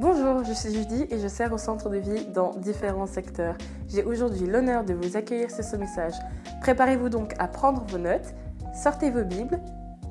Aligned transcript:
Bonjour, 0.00 0.42
je 0.42 0.54
suis 0.54 0.72
Judy 0.72 1.04
et 1.10 1.20
je 1.20 1.28
sers 1.28 1.52
au 1.52 1.58
centre 1.58 1.90
de 1.90 1.98
vie 1.98 2.24
dans 2.34 2.52
différents 2.56 3.06
secteurs. 3.06 3.56
J'ai 3.92 4.02
aujourd'hui 4.02 4.46
l'honneur 4.46 4.84
de 4.84 4.94
vous 4.94 5.18
accueillir 5.18 5.50
sur 5.50 5.62
ce 5.62 5.76
message. 5.76 6.14
Préparez-vous 6.62 7.10
donc 7.10 7.34
à 7.38 7.46
prendre 7.46 7.84
vos 7.88 7.98
notes, 7.98 8.34
sortez 8.74 9.10
vos 9.10 9.22
Bibles, 9.22 9.60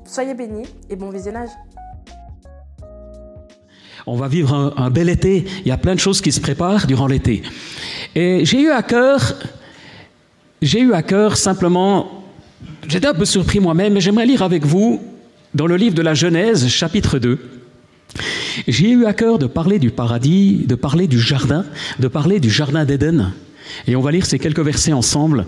soyez 0.04 0.34
bénis 0.34 0.68
et 0.88 0.94
bon 0.94 1.10
visionnage. 1.10 1.48
On 4.06 4.14
va 4.14 4.28
vivre 4.28 4.72
un, 4.76 4.90
bel 4.90 5.08
été, 5.08 5.46
il 5.62 5.68
y 5.68 5.72
a 5.72 5.78
plein 5.78 5.96
de 5.96 6.00
choses 6.00 6.20
qui 6.20 6.30
se 6.30 6.40
préparent 6.40 6.86
durant 6.86 7.08
l'été. 7.08 7.42
Et 8.14 8.44
j'ai 8.44 8.62
eu 8.62 8.70
à 8.70 8.84
cœur, 8.84 9.34
j'ai 10.62 10.80
eu 10.80 10.92
à 10.92 11.02
cœur 11.02 11.36
simplement, 11.36 12.22
j'étais 12.86 13.08
un 13.08 13.14
peu 13.14 13.24
surpris 13.24 13.58
moi-même, 13.58 13.94
mais 13.94 14.00
j'aimerais 14.00 14.26
lire 14.26 14.42
avec 14.42 14.64
vous 14.64 15.00
dans 15.54 15.66
le 15.66 15.74
livre 15.76 15.96
de 15.96 16.02
la 16.02 16.14
Genèse, 16.14 16.68
chapitre 16.68 17.18
2. 17.18 17.61
J'ai 18.68 18.90
eu 18.90 19.06
à 19.06 19.12
cœur 19.12 19.38
de 19.38 19.46
parler 19.46 19.78
du 19.78 19.90
paradis, 19.90 20.64
de 20.66 20.74
parler 20.74 21.06
du 21.06 21.20
jardin, 21.20 21.64
de 21.98 22.08
parler 22.08 22.40
du 22.40 22.50
jardin 22.50 22.84
d'Éden. 22.84 23.32
Et 23.86 23.96
on 23.96 24.00
va 24.00 24.12
lire 24.12 24.26
ces 24.26 24.38
quelques 24.38 24.60
versets 24.60 24.92
ensemble. 24.92 25.46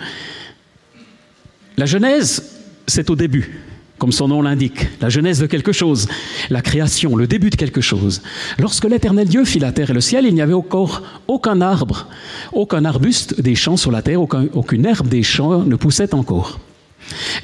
La 1.77 1.87
Genèse, 1.87 2.55
c'est 2.87 3.10
au 3.10 3.16
début, 3.16 3.60
comme 3.98 4.12
son 4.12 4.29
nom 4.29 4.43
l'indique, 4.43 4.87
la 5.01 5.09
genèse 5.09 5.38
de 5.38 5.46
quelque 5.46 5.73
chose, 5.73 6.09
la 6.51 6.62
création, 6.62 7.16
le 7.16 7.27
début 7.27 7.51
de 7.51 7.56
quelque 7.56 7.80
chose. 7.80 8.23
Lorsque 8.59 8.84
l'Éternel 8.84 9.29
Dieu 9.29 9.45
fit 9.45 9.59
la 9.59 9.73
terre 9.73 9.91
et 9.91 9.95
le 9.95 10.01
ciel, 10.01 10.27
il 10.27 10.34
n'y 10.34 10.43
avait 10.43 10.55
encore 10.55 11.02
aucun 11.27 11.60
arbre, 11.60 12.09
aucun 12.52 12.84
arbuste 12.84 13.41
des 13.41 13.55
champs 13.55 13.77
sur 13.77 13.91
la 13.91 14.02
terre, 14.02 14.21
aucun, 14.21 14.46
aucune 14.52 14.84
herbe 14.84 15.09
des 15.09 15.23
champs 15.23 15.60
ne 15.65 15.77
poussait 15.77 16.15
encore. 16.15 16.60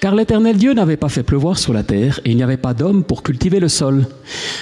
Car 0.01 0.15
l'Éternel 0.15 0.57
Dieu 0.57 0.73
n'avait 0.73 0.97
pas 0.97 1.09
fait 1.09 1.23
pleuvoir 1.23 1.59
sur 1.59 1.73
la 1.73 1.83
terre, 1.83 2.21
et 2.25 2.31
il 2.31 2.37
n'y 2.37 2.43
avait 2.43 2.57
pas 2.57 2.75
d'homme 2.75 3.05
pour 3.05 3.23
cultiver 3.23 3.61
le 3.61 3.69
sol. 3.69 4.07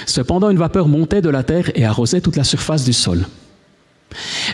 Cependant, 0.05 0.49
une 0.49 0.57
vapeur 0.57 0.87
montait 0.87 1.21
de 1.21 1.29
la 1.29 1.43
terre 1.43 1.71
et 1.75 1.85
arrosait 1.85 2.21
toute 2.21 2.35
la 2.35 2.43
surface 2.43 2.83
du 2.83 2.93
sol. 2.93 3.25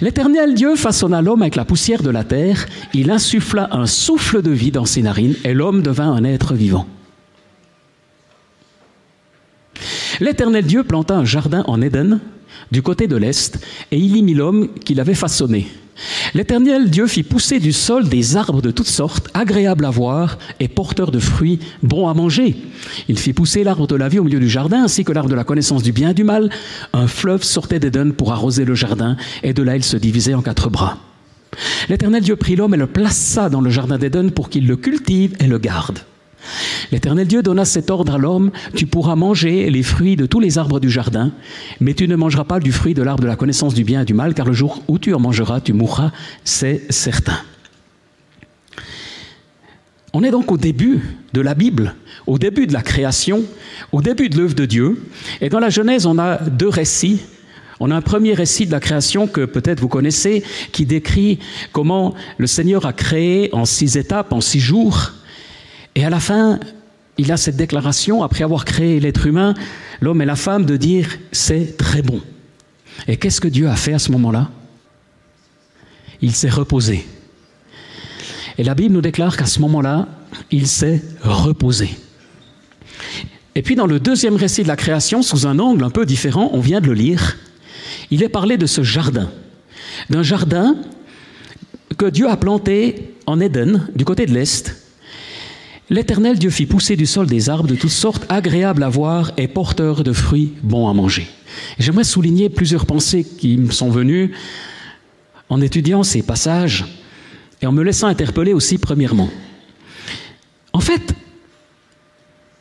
L'Éternel 0.01 0.53
Dieu 0.53 0.75
façonna 0.75 1.21
l'homme 1.21 1.41
avec 1.41 1.55
la 1.55 1.65
poussière 1.65 2.03
de 2.03 2.09
la 2.09 2.23
terre, 2.23 2.65
il 2.93 3.09
insuffla 3.09 3.69
un 3.71 3.85
souffle 3.85 4.41
de 4.41 4.51
vie 4.51 4.71
dans 4.71 4.85
ses 4.85 5.01
narines, 5.01 5.35
et 5.43 5.53
l'homme 5.53 5.81
devint 5.81 6.11
un 6.11 6.23
être 6.23 6.53
vivant. 6.53 6.87
L'Éternel 10.19 10.65
Dieu 10.65 10.83
planta 10.83 11.15
un 11.15 11.25
jardin 11.25 11.63
en 11.67 11.81
Éden, 11.81 12.19
du 12.71 12.81
côté 12.81 13.07
de 13.07 13.15
l'Est, 13.15 13.59
et 13.91 13.97
il 13.97 14.15
y 14.15 14.21
mit 14.21 14.33
l'homme 14.33 14.69
qu'il 14.85 14.99
avait 14.99 15.13
façonné. 15.13 15.67
L'Éternel 16.35 16.89
Dieu 16.89 17.07
fit 17.07 17.23
pousser 17.23 17.61
du 17.61 17.71
sol 17.71 18.09
des 18.09 18.35
arbres 18.35 18.61
de 18.61 18.69
toutes 18.69 18.89
sortes, 18.89 19.29
agréables 19.33 19.85
à 19.85 19.89
voir 19.89 20.37
et 20.59 20.67
porteurs 20.67 21.11
de 21.11 21.19
fruits, 21.19 21.59
bons 21.81 22.09
à 22.09 22.13
manger. 22.13 22.57
Il 23.07 23.17
fit 23.17 23.31
pousser 23.31 23.63
l'arbre 23.63 23.87
de 23.87 23.95
la 23.95 24.09
vie 24.09 24.19
au 24.19 24.25
milieu 24.25 24.41
du 24.41 24.49
jardin, 24.49 24.83
ainsi 24.83 25.05
que 25.05 25.13
l'arbre 25.13 25.29
de 25.29 25.35
la 25.35 25.45
connaissance 25.45 25.81
du 25.81 25.93
bien 25.93 26.09
et 26.09 26.13
du 26.13 26.25
mal. 26.25 26.49
Un 26.91 27.07
fleuve 27.07 27.43
sortait 27.43 27.79
d'Éden 27.79 28.11
pour 28.11 28.33
arroser 28.33 28.65
le 28.65 28.75
jardin, 28.75 29.15
et 29.43 29.53
de 29.53 29.63
là 29.63 29.77
il 29.77 29.83
se 29.85 29.95
divisait 29.95 30.33
en 30.33 30.41
quatre 30.41 30.69
bras. 30.69 30.97
L'Éternel 31.87 32.21
Dieu 32.21 32.35
prit 32.35 32.57
l'homme 32.57 32.73
et 32.73 32.77
le 32.77 32.87
plaça 32.87 33.47
dans 33.47 33.61
le 33.61 33.69
jardin 33.69 33.97
d'Éden 33.97 34.29
pour 34.31 34.49
qu'il 34.49 34.67
le 34.67 34.75
cultive 34.75 35.37
et 35.39 35.47
le 35.47 35.57
garde. 35.57 35.99
L'Éternel 36.91 37.27
Dieu 37.27 37.41
donna 37.41 37.65
cet 37.65 37.89
ordre 37.89 38.15
à 38.15 38.17
l'homme, 38.17 38.51
tu 38.75 38.85
pourras 38.85 39.15
manger 39.15 39.69
les 39.69 39.83
fruits 39.83 40.15
de 40.15 40.25
tous 40.25 40.39
les 40.39 40.57
arbres 40.57 40.79
du 40.79 40.89
jardin, 40.89 41.31
mais 41.79 41.93
tu 41.93 42.07
ne 42.07 42.15
mangeras 42.15 42.43
pas 42.43 42.59
du 42.59 42.71
fruit 42.71 42.93
de 42.93 43.01
l'arbre 43.01 43.23
de 43.23 43.27
la 43.27 43.35
connaissance 43.35 43.73
du 43.73 43.83
bien 43.83 44.01
et 44.01 44.05
du 44.05 44.13
mal, 44.13 44.33
car 44.33 44.45
le 44.45 44.53
jour 44.53 44.83
où 44.87 44.99
tu 44.99 45.13
en 45.13 45.19
mangeras, 45.19 45.61
tu 45.61 45.73
mourras, 45.73 46.11
c'est 46.43 46.91
certain. 46.91 47.37
On 50.13 50.23
est 50.23 50.31
donc 50.31 50.51
au 50.51 50.57
début 50.57 51.01
de 51.33 51.41
la 51.41 51.55
Bible, 51.55 51.93
au 52.25 52.37
début 52.37 52.67
de 52.67 52.73
la 52.73 52.81
création, 52.81 53.43
au 53.91 54.01
début 54.01 54.29
de 54.29 54.37
l'œuvre 54.37 54.55
de 54.55 54.65
Dieu, 54.65 55.03
et 55.41 55.49
dans 55.49 55.59
la 55.59 55.69
Genèse, 55.69 56.05
on 56.05 56.17
a 56.17 56.37
deux 56.37 56.69
récits. 56.69 57.19
On 57.81 57.91
a 57.91 57.95
un 57.95 58.01
premier 58.01 58.33
récit 58.33 58.65
de 58.65 58.71
la 58.71 58.79
création 58.79 59.27
que 59.27 59.43
peut-être 59.43 59.81
vous 59.81 59.89
connaissez, 59.89 60.43
qui 60.71 60.85
décrit 60.85 61.39
comment 61.73 62.13
le 62.37 62.47
Seigneur 62.47 62.85
a 62.85 62.93
créé 62.93 63.49
en 63.51 63.65
six 63.65 63.97
étapes, 63.97 64.31
en 64.31 64.39
six 64.39 64.61
jours, 64.61 65.11
et 65.95 66.03
à 66.03 66.09
la 66.09 66.19
fin, 66.19 66.59
il 67.17 67.31
a 67.31 67.37
cette 67.37 67.55
déclaration, 67.55 68.23
après 68.23 68.43
avoir 68.43 68.65
créé 68.65 68.99
l'être 68.99 69.25
humain, 69.25 69.53
l'homme 70.01 70.21
et 70.21 70.25
la 70.25 70.35
femme, 70.35 70.65
de 70.65 70.75
dire 70.75 71.17
c'est 71.31 71.77
très 71.77 72.01
bon. 72.01 72.21
Et 73.07 73.17
qu'est-ce 73.17 73.41
que 73.41 73.47
Dieu 73.47 73.69
a 73.69 73.75
fait 73.75 73.93
à 73.93 73.99
ce 73.99 74.11
moment-là? 74.11 74.49
Il 76.21 76.33
s'est 76.33 76.49
reposé. 76.49 77.05
Et 78.57 78.63
la 78.63 78.75
Bible 78.75 78.93
nous 78.93 79.01
déclare 79.01 79.37
qu'à 79.37 79.45
ce 79.45 79.59
moment-là, 79.61 80.07
il 80.51 80.67
s'est 80.67 81.01
reposé. 81.21 81.89
Et 83.53 83.61
puis 83.61 83.75
dans 83.75 83.87
le 83.87 83.99
deuxième 83.99 84.35
récit 84.35 84.63
de 84.63 84.67
la 84.67 84.75
création, 84.75 85.21
sous 85.21 85.47
un 85.47 85.59
angle 85.59 85.83
un 85.83 85.89
peu 85.89 86.05
différent, 86.05 86.49
on 86.53 86.59
vient 86.59 86.81
de 86.81 86.87
le 86.87 86.93
lire, 86.93 87.37
il 88.11 88.21
est 88.21 88.29
parlé 88.29 88.57
de 88.57 88.65
ce 88.65 88.83
jardin, 88.83 89.29
d'un 90.09 90.23
jardin 90.23 90.75
que 91.97 92.05
Dieu 92.05 92.29
a 92.29 92.35
planté 92.35 93.13
en 93.25 93.39
Éden, 93.39 93.87
du 93.95 94.03
côté 94.03 94.25
de 94.25 94.33
l'Est, 94.33 94.84
L'Éternel 95.89 96.39
Dieu 96.39 96.49
fit 96.49 96.65
pousser 96.65 96.95
du 96.95 97.05
sol 97.05 97.27
des 97.27 97.49
arbres 97.49 97.67
de 97.67 97.75
toutes 97.75 97.91
sortes, 97.91 98.25
agréables 98.27 98.81
à 98.81 98.89
voir 98.89 99.31
et 99.37 99.47
porteurs 99.47 100.03
de 100.03 100.13
fruits 100.13 100.53
bons 100.63 100.89
à 100.89 100.93
manger. 100.93 101.27
J'aimerais 101.77 102.03
souligner 102.03 102.49
plusieurs 102.49 102.87
pensées 102.87 103.23
qui 103.23 103.57
me 103.57 103.71
sont 103.71 103.91
venues 103.91 104.31
en 105.47 105.61
étudiant 105.61 106.01
ces 106.01 106.23
passages 106.23 106.85
et 107.61 107.67
en 107.67 107.71
me 107.71 107.83
laissant 107.83 108.07
interpeller 108.07 108.53
aussi 108.53 108.79
premièrement. 108.79 109.29
En 110.73 110.79
fait, 110.79 111.13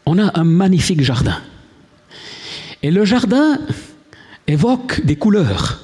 on 0.04 0.18
a 0.18 0.38
un 0.38 0.44
magnifique 0.44 1.02
jardin. 1.02 1.40
Et 2.82 2.90
le 2.90 3.06
jardin 3.06 3.58
évoque 4.46 5.00
des 5.02 5.16
couleurs. 5.16 5.80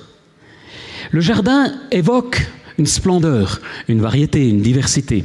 Le 1.11 1.23
jardin 1.23 1.73
évoque 1.91 2.47
une 2.77 2.85
splendeur, 2.85 3.63
une 3.89 4.03
variété, 4.03 4.47
une 4.47 4.61
diversité. 4.61 5.25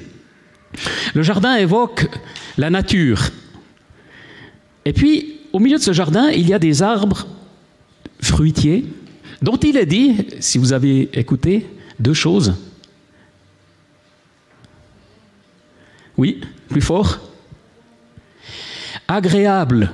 Le 1.14 1.24
jardin 1.24 1.56
évoque 1.56 2.08
la 2.58 2.70
nature. 2.70 3.30
Et 4.86 4.94
puis, 4.94 5.40
au 5.54 5.60
milieu 5.60 5.78
de 5.78 5.84
ce 5.84 5.94
jardin, 5.94 6.30
il 6.30 6.48
y 6.48 6.54
a 6.54 6.60
des 6.60 6.84
arbres 6.84 7.28
fruitiers 8.22 8.86
dont 9.42 9.58
il 9.58 9.78
est 9.78 9.86
dit, 9.86 10.28
si 10.40 10.58
vous 10.58 10.74
avez 10.74 11.10
écouté, 11.14 11.68
deux 12.00 12.14
choses. 12.14 12.56
Oui, 16.18 16.42
plus 16.70 16.82
fort. 16.82 17.20
Agréable 19.08 19.92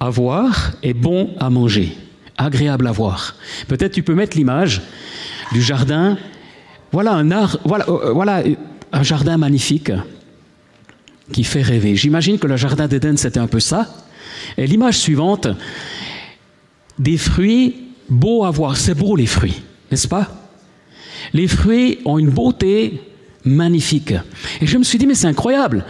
à 0.00 0.10
voir 0.10 0.72
et 0.82 0.94
bon 0.94 1.34
à 1.38 1.50
manger. 1.50 1.96
Agréable 2.36 2.86
à 2.86 2.92
voir. 2.92 3.36
Peut-être 3.68 3.92
tu 3.92 4.02
peux 4.02 4.14
mettre 4.14 4.36
l'image 4.36 4.82
du 5.52 5.62
jardin. 5.62 6.18
Voilà 6.90 7.12
un 7.12 7.30
art, 7.30 7.58
euh, 7.66 8.12
voilà 8.12 8.42
un 8.92 9.02
jardin 9.02 9.38
magnifique 9.38 9.92
qui 11.32 11.44
fait 11.44 11.62
rêver. 11.62 11.96
J'imagine 11.96 12.38
que 12.38 12.46
le 12.46 12.56
jardin 12.56 12.88
d'Éden, 12.88 13.16
c'était 13.16 13.40
un 13.40 13.46
peu 13.46 13.60
ça. 13.60 13.88
Et 14.56 14.66
l'image 14.66 14.98
suivante, 14.98 15.48
des 16.98 17.16
fruits 17.16 17.76
beaux 18.08 18.44
à 18.44 18.50
voir. 18.50 18.76
C'est 18.76 18.94
beau 18.94 19.16
les 19.16 19.26
fruits, 19.26 19.62
n'est-ce 19.90 20.08
pas? 20.08 20.28
Les 21.32 21.46
fruits 21.46 21.98
ont 22.04 22.18
une 22.18 22.30
beauté 22.30 23.00
magnifique. 23.44 24.14
Et 24.60 24.66
je 24.66 24.78
me 24.78 24.84
suis 24.84 24.98
dit, 24.98 25.06
mais 25.06 25.14
c'est 25.14 25.26
incroyable. 25.26 25.84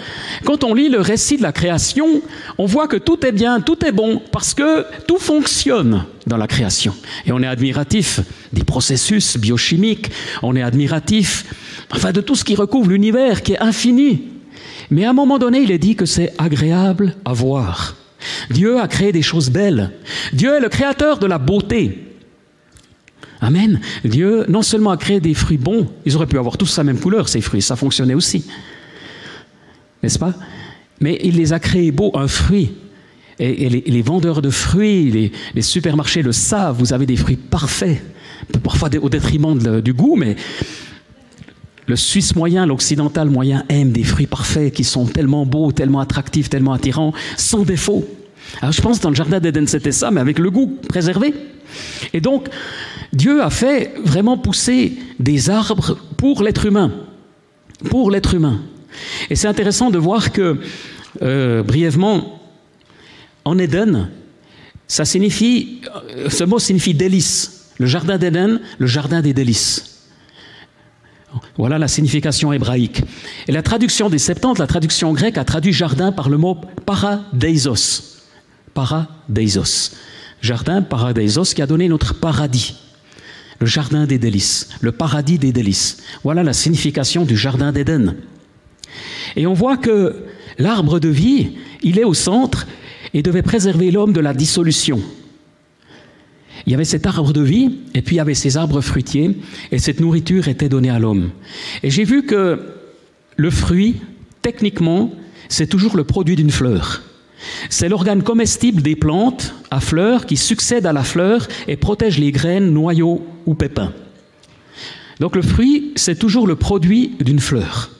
Quand 0.44 0.64
on 0.64 0.74
lit 0.74 0.88
le 0.88 1.00
récit 1.00 1.36
de 1.36 1.42
la 1.42 1.52
création, 1.52 2.22
on 2.58 2.66
voit 2.66 2.88
que 2.88 2.96
tout 2.96 3.24
est 3.26 3.32
bien, 3.32 3.60
tout 3.60 3.84
est 3.84 3.92
bon, 3.92 4.22
parce 4.32 4.54
que 4.54 4.86
tout 5.06 5.18
fonctionne 5.18 6.04
dans 6.26 6.36
la 6.36 6.46
création. 6.46 6.94
Et 7.26 7.32
on 7.32 7.42
est 7.42 7.46
admiratif 7.46 8.20
des 8.52 8.64
processus 8.64 9.36
biochimiques, 9.36 10.10
on 10.42 10.56
est 10.56 10.62
admiratif, 10.62 11.44
enfin, 11.90 12.12
de 12.12 12.20
tout 12.20 12.34
ce 12.34 12.44
qui 12.44 12.54
recouvre 12.54 12.88
l'univers, 12.88 13.42
qui 13.42 13.52
est 13.52 13.60
infini. 13.60 14.31
Mais 14.92 15.06
à 15.06 15.10
un 15.10 15.14
moment 15.14 15.38
donné, 15.38 15.62
il 15.62 15.70
est 15.70 15.78
dit 15.78 15.96
que 15.96 16.04
c'est 16.04 16.34
agréable 16.36 17.14
à 17.24 17.32
voir. 17.32 17.96
Dieu 18.50 18.78
a 18.78 18.86
créé 18.86 19.10
des 19.10 19.22
choses 19.22 19.48
belles. 19.48 19.90
Dieu 20.34 20.54
est 20.54 20.60
le 20.60 20.68
créateur 20.68 21.18
de 21.18 21.26
la 21.26 21.38
beauté. 21.38 22.12
Amen. 23.40 23.80
Dieu 24.04 24.44
non 24.50 24.60
seulement 24.60 24.90
a 24.90 24.98
créé 24.98 25.18
des 25.18 25.32
fruits 25.32 25.56
bons, 25.56 25.90
ils 26.04 26.14
auraient 26.14 26.26
pu 26.26 26.38
avoir 26.38 26.58
tous 26.58 26.76
la 26.76 26.84
même 26.84 27.00
couleur, 27.00 27.30
ces 27.30 27.40
fruits, 27.40 27.62
ça 27.62 27.74
fonctionnait 27.74 28.12
aussi. 28.12 28.44
N'est-ce 30.02 30.18
pas? 30.18 30.34
Mais 31.00 31.18
il 31.24 31.36
les 31.36 31.54
a 31.54 31.58
créés 31.58 31.90
beaux, 31.90 32.12
un 32.14 32.28
fruit. 32.28 32.72
Et, 33.38 33.70
les, 33.70 34.02
vendeurs 34.02 34.42
de 34.42 34.50
fruits, 34.50 35.32
les, 35.54 35.62
supermarchés 35.62 36.22
le 36.22 36.32
savent, 36.32 36.76
vous 36.78 36.92
avez 36.92 37.06
des 37.06 37.16
fruits 37.16 37.36
parfaits, 37.36 38.00
parfois 38.62 38.90
au 39.00 39.08
détriment 39.08 39.58
du 39.80 39.94
goût, 39.94 40.16
mais 40.16 40.36
le 41.86 41.96
Suisse 41.96 42.36
moyen, 42.36 42.66
l'occidental 42.66 43.28
moyen 43.28 43.64
aime 43.68 43.92
des 43.92 44.04
fruits 44.04 44.26
parfaits 44.26 44.72
qui 44.72 44.84
sont 44.84 45.06
tellement 45.06 45.44
beaux, 45.46 45.72
tellement 45.72 46.00
attractifs, 46.00 46.48
tellement 46.48 46.72
attirants, 46.72 47.12
sans 47.36 47.62
défaut. 47.62 48.06
Alors 48.60 48.72
je 48.72 48.80
pense 48.80 49.00
dans 49.00 49.08
le 49.08 49.14
jardin 49.14 49.40
d'Éden 49.40 49.66
c'était 49.66 49.92
ça, 49.92 50.10
mais 50.10 50.20
avec 50.20 50.38
le 50.38 50.50
goût 50.50 50.78
préservé. 50.88 51.34
Et 52.12 52.20
donc 52.20 52.48
Dieu 53.12 53.42
a 53.42 53.50
fait 53.50 53.94
vraiment 54.04 54.38
pousser 54.38 54.98
des 55.18 55.50
arbres 55.50 55.98
pour 56.16 56.42
l'être 56.42 56.66
humain, 56.66 56.92
pour 57.90 58.10
l'être 58.10 58.34
humain. 58.34 58.60
Et 59.30 59.36
c'est 59.36 59.48
intéressant 59.48 59.90
de 59.90 59.98
voir 59.98 60.32
que 60.32 60.58
euh, 61.22 61.62
brièvement 61.62 62.40
en 63.44 63.58
Éden, 63.58 64.08
ça 64.86 65.04
signifie, 65.04 65.80
ce 66.28 66.44
mot 66.44 66.58
signifie 66.58 66.94
délice. 66.94 67.70
Le 67.78 67.86
jardin 67.86 68.18
d'Éden, 68.18 68.60
le 68.78 68.86
jardin 68.86 69.22
des 69.22 69.32
délices. 69.32 69.91
Voilà 71.56 71.78
la 71.78 71.88
signification 71.88 72.52
hébraïque. 72.52 73.02
Et 73.48 73.52
la 73.52 73.62
traduction 73.62 74.08
des 74.08 74.18
Septante, 74.18 74.58
la 74.58 74.66
traduction 74.66 75.12
grecque, 75.12 75.38
a 75.38 75.44
traduit 75.44 75.72
jardin 75.72 76.12
par 76.12 76.28
le 76.28 76.38
mot 76.38 76.56
paradeisos. 76.86 78.20
Paradeisos. 78.74 79.92
Jardin, 80.40 80.82
paradeisos, 80.82 81.54
qui 81.54 81.62
a 81.62 81.66
donné 81.66 81.88
notre 81.88 82.14
paradis. 82.14 82.76
Le 83.60 83.66
jardin 83.66 84.06
des 84.06 84.18
délices, 84.18 84.70
le 84.80 84.90
paradis 84.90 85.38
des 85.38 85.52
délices. 85.52 85.98
Voilà 86.24 86.42
la 86.42 86.52
signification 86.52 87.24
du 87.24 87.36
jardin 87.36 87.70
d'Éden. 87.70 88.16
Et 89.36 89.46
on 89.46 89.54
voit 89.54 89.76
que 89.76 90.24
l'arbre 90.58 90.98
de 90.98 91.08
vie, 91.08 91.52
il 91.82 91.98
est 91.98 92.04
au 92.04 92.14
centre 92.14 92.66
et 93.14 93.22
devait 93.22 93.42
préserver 93.42 93.90
l'homme 93.90 94.12
de 94.12 94.20
la 94.20 94.34
dissolution. 94.34 95.00
Il 96.66 96.72
y 96.72 96.74
avait 96.74 96.84
cet 96.84 97.06
arbre 97.06 97.32
de 97.32 97.40
vie, 97.40 97.78
et 97.94 98.02
puis 98.02 98.16
il 98.16 98.18
y 98.18 98.20
avait 98.20 98.34
ces 98.34 98.56
arbres 98.56 98.80
fruitiers, 98.80 99.36
et 99.70 99.78
cette 99.78 100.00
nourriture 100.00 100.48
était 100.48 100.68
donnée 100.68 100.90
à 100.90 100.98
l'homme. 100.98 101.30
Et 101.82 101.90
j'ai 101.90 102.04
vu 102.04 102.24
que 102.24 102.60
le 103.36 103.50
fruit, 103.50 103.96
techniquement, 104.42 105.12
c'est 105.48 105.66
toujours 105.66 105.96
le 105.96 106.04
produit 106.04 106.36
d'une 106.36 106.50
fleur. 106.50 107.02
C'est 107.70 107.88
l'organe 107.88 108.22
comestible 108.22 108.82
des 108.82 108.94
plantes 108.94 109.54
à 109.70 109.80
fleurs 109.80 110.26
qui 110.26 110.36
succède 110.36 110.86
à 110.86 110.92
la 110.92 111.02
fleur 111.02 111.48
et 111.66 111.76
protège 111.76 112.18
les 112.18 112.30
graines, 112.30 112.72
noyaux 112.72 113.26
ou 113.46 113.54
pépins. 113.54 113.92
Donc 115.18 115.36
le 115.36 115.42
fruit, 115.42 115.92
c'est 115.96 116.18
toujours 116.18 116.46
le 116.46 116.56
produit 116.56 117.12
d'une 117.20 117.40
fleur. 117.40 117.90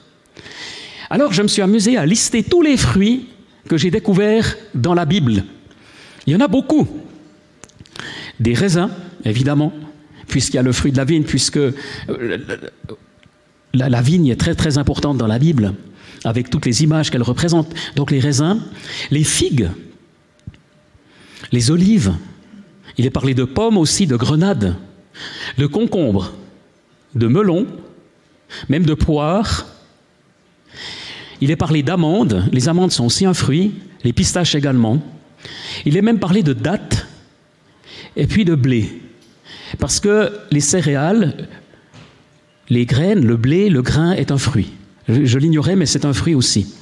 Alors 1.11 1.33
je 1.33 1.43
me 1.43 1.49
suis 1.49 1.63
amusé 1.63 1.97
à 1.97 2.07
lister 2.07 2.43
tous 2.43 2.63
les 2.63 2.77
fruits 2.77 3.27
que 3.69 3.77
j'ai 3.77 3.91
découverts 3.91 4.57
dans 4.75 4.95
la 4.95 5.05
Bible. 5.05 5.45
Il 6.27 6.33
y 6.33 6.37
en 6.37 6.41
a 6.41 6.49
beaucoup 6.49 6.89
des 8.43 8.55
raisins, 8.55 8.91
évidemment, 9.25 9.73
puisqu'il 10.29 10.57
y 10.57 10.59
a 10.59 10.63
le 10.63 10.73
fruit 10.73 10.93
de 10.93 10.97
la 10.97 11.05
vigne, 11.05 11.23
puisque 11.23 11.57
euh, 11.57 11.73
la, 13.75 14.03
vigne 14.03 14.29
est 14.29 14.37
très 14.37 14.55
très 14.55 14.79
importante 14.79 15.19
dans 15.19 15.27
la 15.27 15.39
Bible, 15.39 15.75
avec 16.25 16.51
toutes 16.51 16.67
les 16.67 16.83
images 16.83 17.11
qu'elle 17.11 17.23
représente. 17.23 17.73
Donc 17.97 18.11
les 18.11 18.21
raisins, 18.21 18.61
les 19.11 19.25
figues, 19.25 19.69
les 21.53 21.71
olives, 21.71 22.13
il 22.99 23.07
est 23.07 23.11
parlé 23.11 23.35
de 23.35 23.45
pommes 23.45 23.79
aussi, 23.79 24.07
de 24.07 24.17
grenades, 24.17 24.77
de 25.59 25.67
concombres, 25.67 26.33
de 27.15 27.27
melons, 27.27 27.67
même 28.69 28.85
de 28.85 28.95
poires. 28.95 29.67
Il 31.41 31.51
est 31.51 31.57
parlé 31.57 31.83
d'amandes, 31.83 32.49
les 32.53 32.69
amandes 32.69 32.93
sont 32.93 33.05
aussi 33.05 33.27
un 33.27 33.35
fruit, 33.35 33.75
les 34.05 34.13
pistaches 34.13 34.55
également. 34.55 35.03
Il 35.85 35.97
est 35.97 36.03
même 36.03 36.19
parlé 36.19 36.43
de 36.43 36.53
dattes, 36.53 37.07
et 38.17 38.27
puis 38.27 38.45
de 38.45 38.55
blé. 38.55 39.01
Parce 39.79 40.01
que 40.01 40.33
les 40.51 40.61
céréales, 40.61 41.49
les 42.69 42.87
graines, 42.87 43.25
le 43.25 43.37
blé, 43.37 43.69
le 43.69 43.83
grain 43.83 44.13
est 44.13 44.31
un 44.31 44.39
fruit. 44.39 44.73
Je, 45.09 45.39
l'ignorais, 45.39 45.77
mais 45.77 45.87
c'est 45.87 46.05
un 46.05 46.13
fruit 46.13 46.35
aussi. 46.35 46.75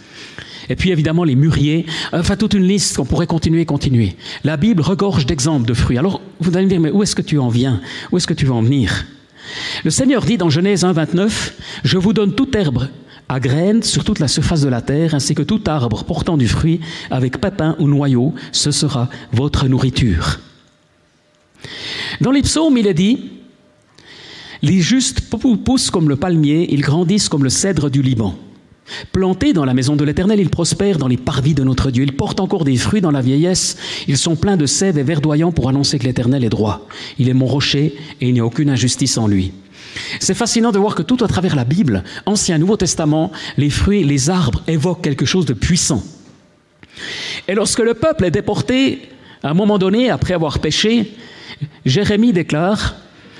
Et 0.68 0.76
puis 0.76 0.90
évidemment 0.90 1.24
les 1.24 1.34
mûriers, 1.34 1.86
enfin 2.12 2.36
toute 2.36 2.54
une 2.54 2.62
liste 2.62 2.96
qu'on 2.96 3.04
pourrait 3.04 3.26
continuer 3.26 3.62
et 3.62 3.66
continuer. 3.66 4.14
La 4.44 4.56
Bible 4.56 4.82
regorge 4.82 5.26
d'exemples 5.26 5.66
de 5.66 5.74
fruits. 5.74 5.98
Alors 5.98 6.20
vous 6.38 6.56
allez 6.56 6.66
me 6.66 6.70
dire, 6.70 6.80
mais 6.80 6.90
où 6.90 7.02
est-ce 7.02 7.16
que 7.16 7.22
tu 7.22 7.38
en 7.38 7.48
viens? 7.48 7.80
Où 8.12 8.18
est-ce 8.18 8.26
que 8.26 8.34
tu 8.34 8.46
vas 8.46 8.54
en 8.54 8.62
venir? 8.62 9.06
Le 9.84 9.90
Seigneur 9.90 10.24
dit 10.24 10.36
dans 10.36 10.50
Genèse 10.50 10.84
1, 10.84 10.92
29, 10.92 11.54
Je 11.82 11.98
vous 11.98 12.12
donne 12.12 12.34
toute 12.34 12.54
herbe 12.54 12.88
à 13.28 13.40
graines 13.40 13.82
sur 13.82 14.04
toute 14.04 14.18
la 14.18 14.28
surface 14.28 14.60
de 14.60 14.68
la 14.68 14.82
terre, 14.82 15.14
ainsi 15.14 15.34
que 15.34 15.42
tout 15.42 15.62
arbre 15.66 16.04
portant 16.04 16.36
du 16.36 16.48
fruit, 16.48 16.80
avec 17.10 17.40
pépins 17.40 17.76
ou 17.78 17.88
noyaux, 17.88 18.34
ce 18.50 18.72
sera 18.72 19.08
votre 19.32 19.68
nourriture. 19.68 20.40
Dans 22.20 22.30
les 22.30 22.42
psaumes, 22.42 22.76
il 22.78 22.86
est 22.86 22.94
dit 22.94 23.30
Les 24.62 24.80
justes 24.80 25.20
poussent 25.30 25.90
comme 25.90 26.08
le 26.08 26.16
palmier, 26.16 26.66
ils 26.70 26.82
grandissent 26.82 27.28
comme 27.28 27.44
le 27.44 27.50
cèdre 27.50 27.90
du 27.90 28.02
Liban. 28.02 28.36
Plantés 29.12 29.52
dans 29.52 29.64
la 29.64 29.74
maison 29.74 29.96
de 29.96 30.04
l'Éternel, 30.04 30.40
ils 30.40 30.50
prospèrent 30.50 30.98
dans 30.98 31.08
les 31.08 31.16
parvis 31.16 31.54
de 31.54 31.62
notre 31.62 31.90
Dieu. 31.90 32.02
Ils 32.02 32.16
portent 32.16 32.40
encore 32.40 32.64
des 32.64 32.76
fruits 32.76 33.00
dans 33.00 33.10
la 33.10 33.20
vieillesse. 33.20 33.76
Ils 34.08 34.18
sont 34.18 34.36
pleins 34.36 34.56
de 34.56 34.66
sève 34.66 34.98
et 34.98 35.02
verdoyants 35.02 35.52
pour 35.52 35.68
annoncer 35.68 35.98
que 35.98 36.04
l'Éternel 36.04 36.44
est 36.44 36.48
droit. 36.48 36.86
Il 37.18 37.28
est 37.28 37.34
mon 37.34 37.46
rocher 37.46 37.94
et 38.20 38.28
il 38.28 38.34
n'y 38.34 38.40
a 38.40 38.44
aucune 38.44 38.70
injustice 38.70 39.16
en 39.16 39.28
lui. 39.28 39.52
C'est 40.18 40.34
fascinant 40.34 40.72
de 40.72 40.78
voir 40.78 40.94
que 40.94 41.02
tout 41.02 41.18
à 41.20 41.28
travers 41.28 41.56
la 41.56 41.64
Bible, 41.64 42.04
Ancien, 42.26 42.58
Nouveau 42.58 42.76
Testament, 42.76 43.32
les 43.56 43.70
fruits, 43.70 44.04
les 44.04 44.30
arbres 44.30 44.62
évoquent 44.66 45.02
quelque 45.02 45.26
chose 45.26 45.46
de 45.46 45.54
puissant. 45.54 46.02
Et 47.48 47.54
lorsque 47.54 47.80
le 47.80 47.94
peuple 47.94 48.24
est 48.24 48.30
déporté, 48.30 49.02
à 49.42 49.50
un 49.50 49.54
moment 49.54 49.78
donné, 49.78 50.10
après 50.10 50.34
avoir 50.34 50.58
péché, 50.58 51.14
Jérémie 51.84 52.32
déclare, 52.32 52.96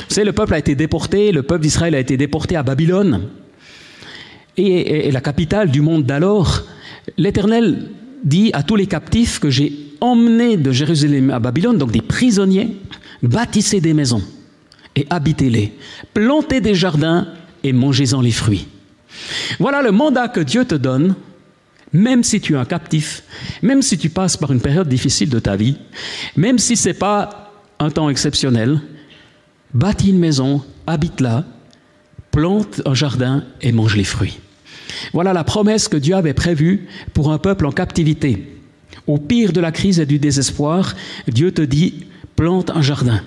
c'est 0.08 0.25
le 0.25 0.32
peuple 0.32 0.55
a 0.55 0.58
été 0.58 0.75
déporté, 0.75 1.32
le 1.32 1.43
peuple 1.43 1.62
d'Israël 1.62 1.94
a 1.94 1.99
été 1.99 2.17
déporté 2.17 2.56
à 2.56 2.62
Babylone, 2.62 3.28
et, 4.56 5.11
la 5.11 5.20
capitale 5.20 5.70
du 5.70 5.81
monde 5.81 6.05
d'alors. 6.05 6.64
L'Éternel 7.17 7.88
dit 8.25 8.50
à 8.52 8.62
tous 8.62 8.76
les 8.76 8.87
captifs 8.87 9.38
que 9.38 9.50
j'ai 9.50 9.72
emmenés 10.00 10.56
de 10.56 10.72
Jérusalem 10.72 11.31
à 11.31 11.38
Babylone, 11.38 11.78
donc 11.78 11.93
des 11.93 12.02
prisonniers, 12.02 12.76
bâtissez 13.22 13.81
des 13.81 13.94
maisons 13.94 14.23
et 14.96 15.06
habitez-les, 15.08 15.73
plantez 16.12 16.61
des 16.61 16.75
jardins 16.75 17.28
et 17.62 17.73
mangez-en 17.73 18.20
les 18.20 18.32
fruits. 18.32 18.66
Voilà 19.58 19.82
le 19.82 19.93
mandat 19.93 20.28
que 20.28 20.40
Dieu 20.40 20.64
te 20.64 20.75
donne, 20.75 21.14
même 21.93 22.23
si 22.23 22.40
tu 22.40 22.55
es 22.55 22.56
un 22.56 22.64
captif, 22.64 23.23
même 23.62 23.82
si 23.82 23.99
tu 23.99 24.11
passes 24.11 24.37
par 24.37 24.52
une 24.52 24.61
période 24.61 24.88
difficile 24.88 25.28
de 25.28 25.38
ta 25.38 25.56
vie, 25.56 25.76
même 26.37 26.58
si 26.58 26.76
ce 26.76 26.88
n'est 26.88 26.94
pas 26.94 27.50
un 27.81 27.91
temps 27.91 28.11
exceptionnel, 28.11 28.81
bâtis 29.75 30.11
une 30.11 30.19
maison, 30.19 30.62
habite 30.87 31.21
là, 31.21 31.44
plante 32.31 32.82
un 32.87 32.94
jardin 32.94 33.43
et 33.62 33.73
mange 33.73 33.97
les 33.97 34.05
fruits. 34.05 34.38
Voilà 35.12 35.32
la 35.32 35.44
promesse 35.44 35.88
que 35.88 35.97
Dieu 35.97 36.15
avait 36.15 36.35
prévue 36.35 36.87
pour 37.15 37.32
un 37.32 37.38
peuple 37.38 37.67
en 37.67 37.73
captivité. 37.73 38.56
Au 39.06 39.19
pire 39.19 39.53
de 39.53 39.61
la 39.61 39.73
crise 39.73 39.99
et 39.99 40.06
du 40.06 40.19
désespoir, 40.19 40.94
Dieu 41.27 41.53
te 41.53 41.62
dit, 41.62 42.06
plante 42.37 42.71
un 42.71 42.82
jardin. 42.82 43.23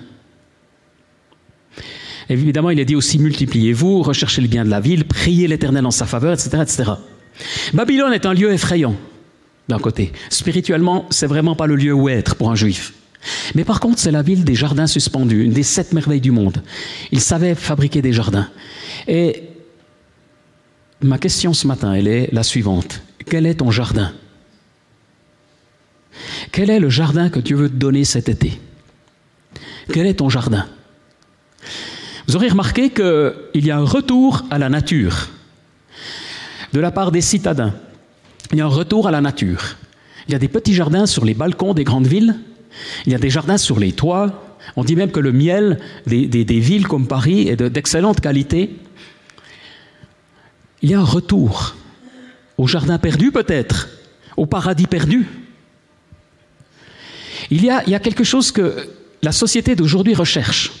Évidemment, 2.28 2.70
il 2.70 2.80
a 2.80 2.84
dit 2.84 2.94
aussi, 2.94 3.18
multipliez-vous, 3.18 4.02
recherchez 4.02 4.40
le 4.40 4.48
bien 4.48 4.64
de 4.64 4.70
la 4.70 4.80
ville, 4.80 5.04
priez 5.04 5.46
l'Éternel 5.48 5.84
en 5.84 5.90
sa 5.90 6.06
faveur, 6.06 6.32
etc., 6.32 6.58
etc. 6.62 6.92
Babylone 7.74 8.12
est 8.12 8.24
un 8.24 8.32
lieu 8.32 8.52
effrayant, 8.52 8.94
d'un 9.68 9.78
côté. 9.78 10.12
Spirituellement, 10.30 11.06
c'est 11.10 11.26
vraiment 11.26 11.56
pas 11.56 11.66
le 11.66 11.76
lieu 11.76 11.92
où 11.92 12.08
être 12.08 12.36
pour 12.36 12.50
un 12.50 12.54
juif. 12.54 12.94
Mais 13.54 13.64
par 13.64 13.80
contre, 13.80 13.98
c'est 13.98 14.10
la 14.10 14.22
ville 14.22 14.44
des 14.44 14.54
jardins 14.54 14.86
suspendus, 14.86 15.44
une 15.44 15.52
des 15.52 15.62
sept 15.62 15.92
merveilles 15.92 16.20
du 16.20 16.30
monde. 16.30 16.62
Ils 17.12 17.20
savaient 17.20 17.54
fabriquer 17.54 18.02
des 18.02 18.12
jardins. 18.12 18.48
Et 19.08 19.44
ma 21.00 21.18
question 21.18 21.54
ce 21.54 21.66
matin, 21.66 21.94
elle 21.94 22.08
est 22.08 22.28
la 22.32 22.42
suivante. 22.42 23.02
Quel 23.26 23.46
est 23.46 23.56
ton 23.56 23.70
jardin? 23.70 24.12
Quel 26.52 26.70
est 26.70 26.80
le 26.80 26.90
jardin 26.90 27.30
que 27.30 27.40
Dieu 27.40 27.56
veut 27.56 27.68
te 27.68 27.74
donner 27.74 28.04
cet 28.04 28.28
été? 28.28 28.60
Quel 29.92 30.06
est 30.06 30.14
ton 30.14 30.28
jardin? 30.28 30.66
Vous 32.26 32.36
aurez 32.36 32.48
remarqué 32.48 32.90
qu'il 32.90 33.66
y 33.66 33.70
a 33.70 33.76
un 33.76 33.84
retour 33.84 34.44
à 34.50 34.58
la 34.58 34.68
nature 34.68 35.28
de 36.72 36.80
la 36.80 36.90
part 36.90 37.12
des 37.12 37.20
citadins. 37.20 37.74
Il 38.52 38.58
y 38.58 38.60
a 38.60 38.64
un 38.64 38.68
retour 38.68 39.08
à 39.08 39.10
la 39.10 39.20
nature. 39.20 39.76
Il 40.26 40.32
y 40.32 40.34
a 40.34 40.38
des 40.38 40.48
petits 40.48 40.74
jardins 40.74 41.06
sur 41.06 41.24
les 41.24 41.34
balcons 41.34 41.74
des 41.74 41.84
grandes 41.84 42.06
villes 42.06 42.36
il 43.06 43.12
y 43.12 43.14
a 43.14 43.18
des 43.18 43.30
jardins 43.30 43.58
sur 43.58 43.78
les 43.78 43.92
toits. 43.92 44.56
On 44.76 44.84
dit 44.84 44.96
même 44.96 45.10
que 45.10 45.20
le 45.20 45.32
miel 45.32 45.80
des, 46.06 46.60
villes 46.60 46.86
comme 46.86 47.06
Paris 47.06 47.48
est 47.48 47.62
d'excellente 47.62 48.20
qualité. 48.20 48.70
Il 50.82 50.90
y 50.90 50.94
a 50.94 51.00
un 51.00 51.04
retour 51.04 51.76
au 52.58 52.66
jardin 52.66 52.98
perdu 52.98 53.32
peut-être, 53.32 53.88
au 54.36 54.46
paradis 54.46 54.86
perdu. 54.86 55.26
Il 57.50 57.64
y, 57.64 57.70
a, 57.70 57.82
il 57.86 57.90
y 57.90 57.94
a 57.94 58.00
quelque 58.00 58.24
chose 58.24 58.52
que 58.52 58.88
la 59.22 59.32
société 59.32 59.76
d'aujourd'hui 59.76 60.14
recherche. 60.14 60.72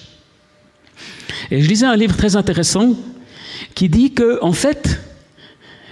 Et 1.50 1.60
je 1.60 1.68
lisais 1.68 1.86
un 1.86 1.96
livre 1.96 2.16
très 2.16 2.36
intéressant 2.36 2.94
qui 3.74 3.88
dit 3.88 4.12
que, 4.12 4.38
en 4.42 4.52
fait, 4.52 5.00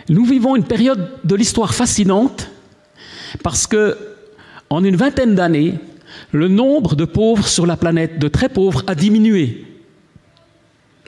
nous 0.08 0.24
vivons 0.24 0.56
une 0.56 0.64
période 0.64 1.10
de 1.24 1.34
l'histoire 1.34 1.74
fascinante 1.74 2.50
parce 3.42 3.66
que, 3.66 3.98
en 4.70 4.84
une 4.84 4.96
vingtaine 4.96 5.34
d'années, 5.34 5.78
le 6.32 6.48
nombre 6.48 6.96
de 6.96 7.04
pauvres 7.04 7.46
sur 7.46 7.66
la 7.66 7.76
planète, 7.76 8.18
de 8.18 8.28
très 8.28 8.48
pauvres, 8.48 8.82
a 8.86 8.94
diminué 8.94 9.66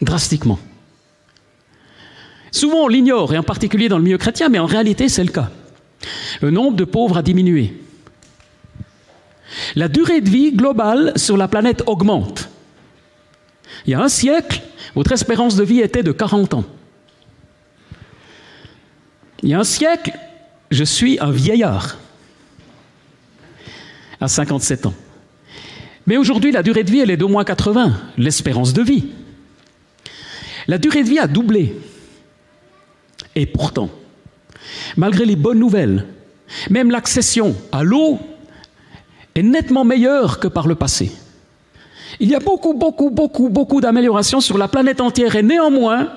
drastiquement. 0.03 0.59
Souvent 2.51 2.85
on 2.85 2.89
l'ignore, 2.89 3.35
et 3.35 3.39
en 3.39 3.43
particulier 3.43 3.89
dans 3.89 3.99
le 3.99 4.05
milieu 4.05 4.19
chrétien, 4.19 4.49
mais 4.49 4.59
en 4.59 4.67
réalité 4.67 5.09
c'est 5.09 5.25
le 5.25 5.33
cas. 5.33 5.51
Le 6.41 6.51
nombre 6.51 6.77
de 6.77 6.85
pauvres 6.85 7.17
a 7.17 7.23
diminué. 7.23 7.75
La 9.75 9.89
durée 9.89 10.21
de 10.21 10.29
vie 10.29 10.53
globale 10.53 11.13
sur 11.17 11.37
la 11.37 11.49
planète 11.49 11.83
augmente. 11.87 12.51
Il 13.87 13.91
y 13.91 13.95
a 13.95 14.01
un 14.01 14.09
siècle, 14.09 14.63
votre 14.95 15.13
espérance 15.13 15.57
de 15.57 15.65
vie 15.65 15.81
était 15.81 16.03
de 16.03 16.13
40 16.13 16.55
ans. 16.55 16.65
Il 19.43 19.49
y 19.49 19.55
a 19.55 19.59
un 19.59 19.65
siècle, 19.65 20.13
je 20.71 20.85
suis 20.85 21.19
un 21.21 21.31
vieillard 21.31 21.99
à 24.21 24.29
57 24.29 24.87
ans. 24.87 24.95
Mais 26.07 26.17
aujourd'hui, 26.17 26.53
la 26.53 26.63
durée 26.63 26.85
de 26.85 26.91
vie, 26.91 27.01
elle 27.01 27.11
est 27.11 27.17
d'au 27.17 27.29
moins 27.29 27.45
80, 27.45 27.95
l'espérance 28.19 28.73
de 28.73 28.83
vie. 28.83 29.07
La 30.67 30.79
durée 30.79 31.03
de 31.03 31.09
vie 31.09 31.19
a 31.19 31.27
doublé. 31.27 31.77
Et 33.35 33.47
pourtant, 33.47 33.91
malgré 34.97 35.25
les 35.25 35.37
bonnes 35.37 35.59
nouvelles, 35.59 36.07
même 36.71 36.91
l'accession 36.91 37.57
à 37.73 37.83
l'eau 37.83 38.19
est 39.35 39.43
nettement 39.43 39.85
meilleure 39.85 40.39
que 40.39 40.49
par 40.49 40.69
le 40.69 40.75
passé. 40.75 41.11
Il 42.21 42.29
y 42.29 42.35
a 42.35 42.41
beaucoup, 42.41 42.75
beaucoup, 42.75 43.11
beaucoup, 43.11 43.49
beaucoup 43.49 43.81
d'améliorations 43.81 44.41
sur 44.41 44.57
la 44.57 44.69
planète 44.69 45.01
entière 45.01 45.35
et 45.35 45.43
néanmoins, 45.43 46.09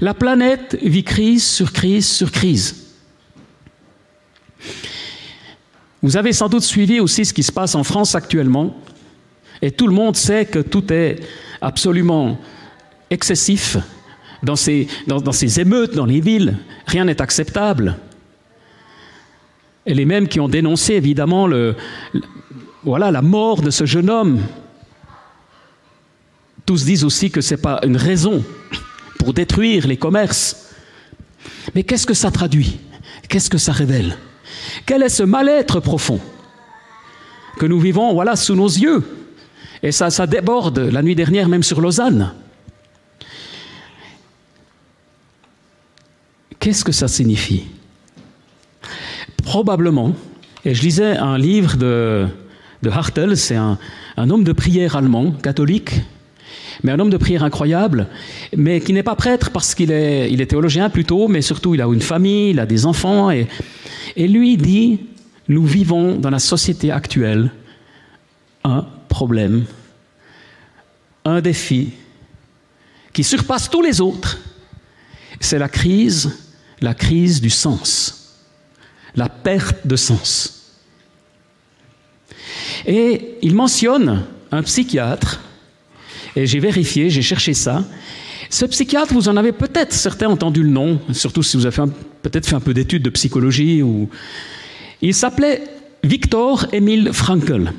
la 0.00 0.12
planète 0.12 0.76
vit 0.82 1.04
crise 1.04 1.46
sur 1.46 1.72
crise 1.72 2.06
sur 2.06 2.30
crise. 2.30 2.88
Vous 6.02 6.16
avez 6.16 6.32
sans 6.32 6.48
doute 6.48 6.62
suivi 6.62 7.00
aussi 7.00 7.24
ce 7.24 7.32
qui 7.32 7.42
se 7.42 7.50
passe 7.50 7.74
en 7.74 7.82
France 7.82 8.14
actuellement, 8.14 8.76
et 9.60 9.72
tout 9.72 9.86
le 9.88 9.94
monde 9.94 10.16
sait 10.16 10.46
que 10.46 10.60
tout 10.60 10.92
est 10.92 11.18
absolument 11.60 12.38
excessif 13.10 13.76
dans 14.42 14.54
ces, 14.56 14.86
émeutes 15.60 15.94
dans 15.94 16.06
les 16.06 16.20
villes. 16.20 16.56
Rien 16.86 17.04
n'est 17.06 17.20
acceptable. 17.20 17.96
Et 19.86 19.94
les 19.94 20.04
mêmes 20.04 20.28
qui 20.28 20.38
ont 20.38 20.48
dénoncé 20.48 20.94
évidemment 20.94 21.48
la 21.48 23.22
mort 23.22 23.62
de 23.62 23.70
ce 23.70 23.84
jeune 23.84 24.10
homme, 24.10 24.40
tous 26.64 26.84
disent 26.84 27.04
aussi 27.04 27.30
que 27.30 27.40
ce 27.40 27.54
n'est 27.54 27.60
pas 27.60 27.80
une 27.84 27.96
raison 27.96 28.44
pour 29.18 29.32
détruire 29.32 29.88
les 29.88 29.96
commerces. 29.96 30.74
Mais 31.74 31.82
qu'est-ce 31.82 32.06
que 32.06 32.14
ça 32.14 32.30
traduit? 32.30 32.78
Qu'est-ce 33.28 33.50
que 33.50 33.58
ça 33.58 33.72
révèle? 33.72 34.16
Quel 34.86 35.02
est 35.02 35.08
ce 35.08 35.22
mal-être 35.22 35.80
profond 35.80 36.20
que 37.58 37.66
nous 37.66 37.80
vivons 37.80 38.12
voilà 38.12 38.36
sous 38.36 38.54
nos 38.54 38.68
yeux? 38.68 39.02
Et 39.82 39.92
ça, 39.92 40.26
déborde 40.26 40.78
la 40.78 41.02
nuit 41.02 41.14
dernière 41.14 41.48
même 41.48 41.62
sur 41.62 41.80
Lausanne. 41.80 42.32
Qu'est-ce 46.58 46.84
que 46.84 46.92
ça 46.92 47.06
signifie? 47.06 47.66
Probablement, 49.44 50.14
et 50.64 50.74
je 50.74 50.82
lisais 50.82 51.16
un 51.16 51.38
livre 51.38 51.76
de 51.76 52.28
Hartel, 52.90 53.36
c'est 53.36 53.56
un, 53.56 53.78
homme 54.16 54.42
de 54.42 54.52
prière 54.52 54.96
allemand, 54.96 55.30
catholique, 55.30 55.92
mais 56.82 56.92
un 56.92 56.98
homme 56.98 57.10
de 57.10 57.16
prière 57.16 57.44
incroyable, 57.44 58.08
mais 58.56 58.80
qui 58.80 58.92
n'est 58.92 59.02
pas 59.02 59.16
prêtre 59.16 59.50
parce 59.50 59.74
qu'il 59.74 59.90
est, 59.90 60.30
il 60.30 60.40
est 60.40 60.46
théologien 60.46 60.90
plutôt, 60.90 61.28
mais 61.28 61.42
surtout 61.42 61.74
il 61.74 61.82
a 61.82 61.86
une 61.86 62.00
famille, 62.00 62.50
il 62.50 62.60
a 62.60 62.66
des 62.66 62.86
enfants, 62.86 63.30
et, 63.30 63.46
et 64.16 64.28
lui 64.28 64.56
dit, 64.56 65.00
nous 65.48 65.64
vivons 65.64 66.16
dans 66.16 66.30
la 66.30 66.38
société 66.38 66.90
actuelle 66.90 67.50
un 68.64 68.86
problème, 69.08 69.64
un 71.24 71.40
défi 71.40 71.92
qui 73.12 73.24
surpasse 73.24 73.68
tous 73.70 73.82
les 73.82 74.00
autres, 74.00 74.38
c'est 75.40 75.58
la 75.58 75.68
crise 75.68 76.30
la 76.80 76.94
crise 76.94 77.40
du 77.40 77.50
sens, 77.50 78.36
la 79.14 79.28
perte 79.28 79.86
de 79.86 79.96
sens. 79.96 80.76
Et 82.86 83.38
il 83.42 83.54
mentionne 83.54 84.24
un 84.50 84.62
psychiatre, 84.62 85.40
et 86.36 86.46
j'ai 86.46 86.60
vérifié, 86.60 87.10
j'ai 87.10 87.22
cherché 87.22 87.54
ça. 87.54 87.84
Ce 88.50 88.64
psychiatre, 88.66 89.12
vous 89.12 89.28
en 89.28 89.36
avez 89.36 89.52
peut-être 89.52 89.92
certains 89.92 90.28
entendu 90.28 90.62
le 90.62 90.70
nom, 90.70 91.00
surtout 91.12 91.42
si 91.42 91.56
vous 91.56 91.66
avez 91.66 91.76
peut-être 92.22 92.46
fait 92.46 92.56
un 92.56 92.60
peu 92.60 92.72
d'études 92.72 93.02
de 93.02 93.10
psychologie. 93.10 93.82
Ou... 93.82 94.08
Il 95.02 95.14
s'appelait 95.14 95.64
Victor 96.02 96.66
Emil 96.72 97.12
Frankl. 97.12 97.72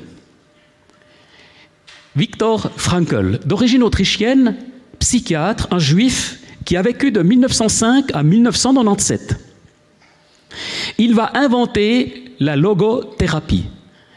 Victor 2.16 2.70
Frankl, 2.76 3.38
d'origine 3.44 3.82
autrichienne, 3.82 4.56
psychiatre, 4.98 5.68
un 5.70 5.78
juif 5.78 6.38
qui 6.64 6.76
a 6.76 6.82
vécu 6.82 7.10
de 7.10 7.22
1905 7.22 8.10
à 8.14 8.22
1997. 8.22 9.36
Il 10.98 11.14
va 11.14 11.30
inventer 11.34 12.34
la 12.40 12.56
logothérapie. 12.56 13.66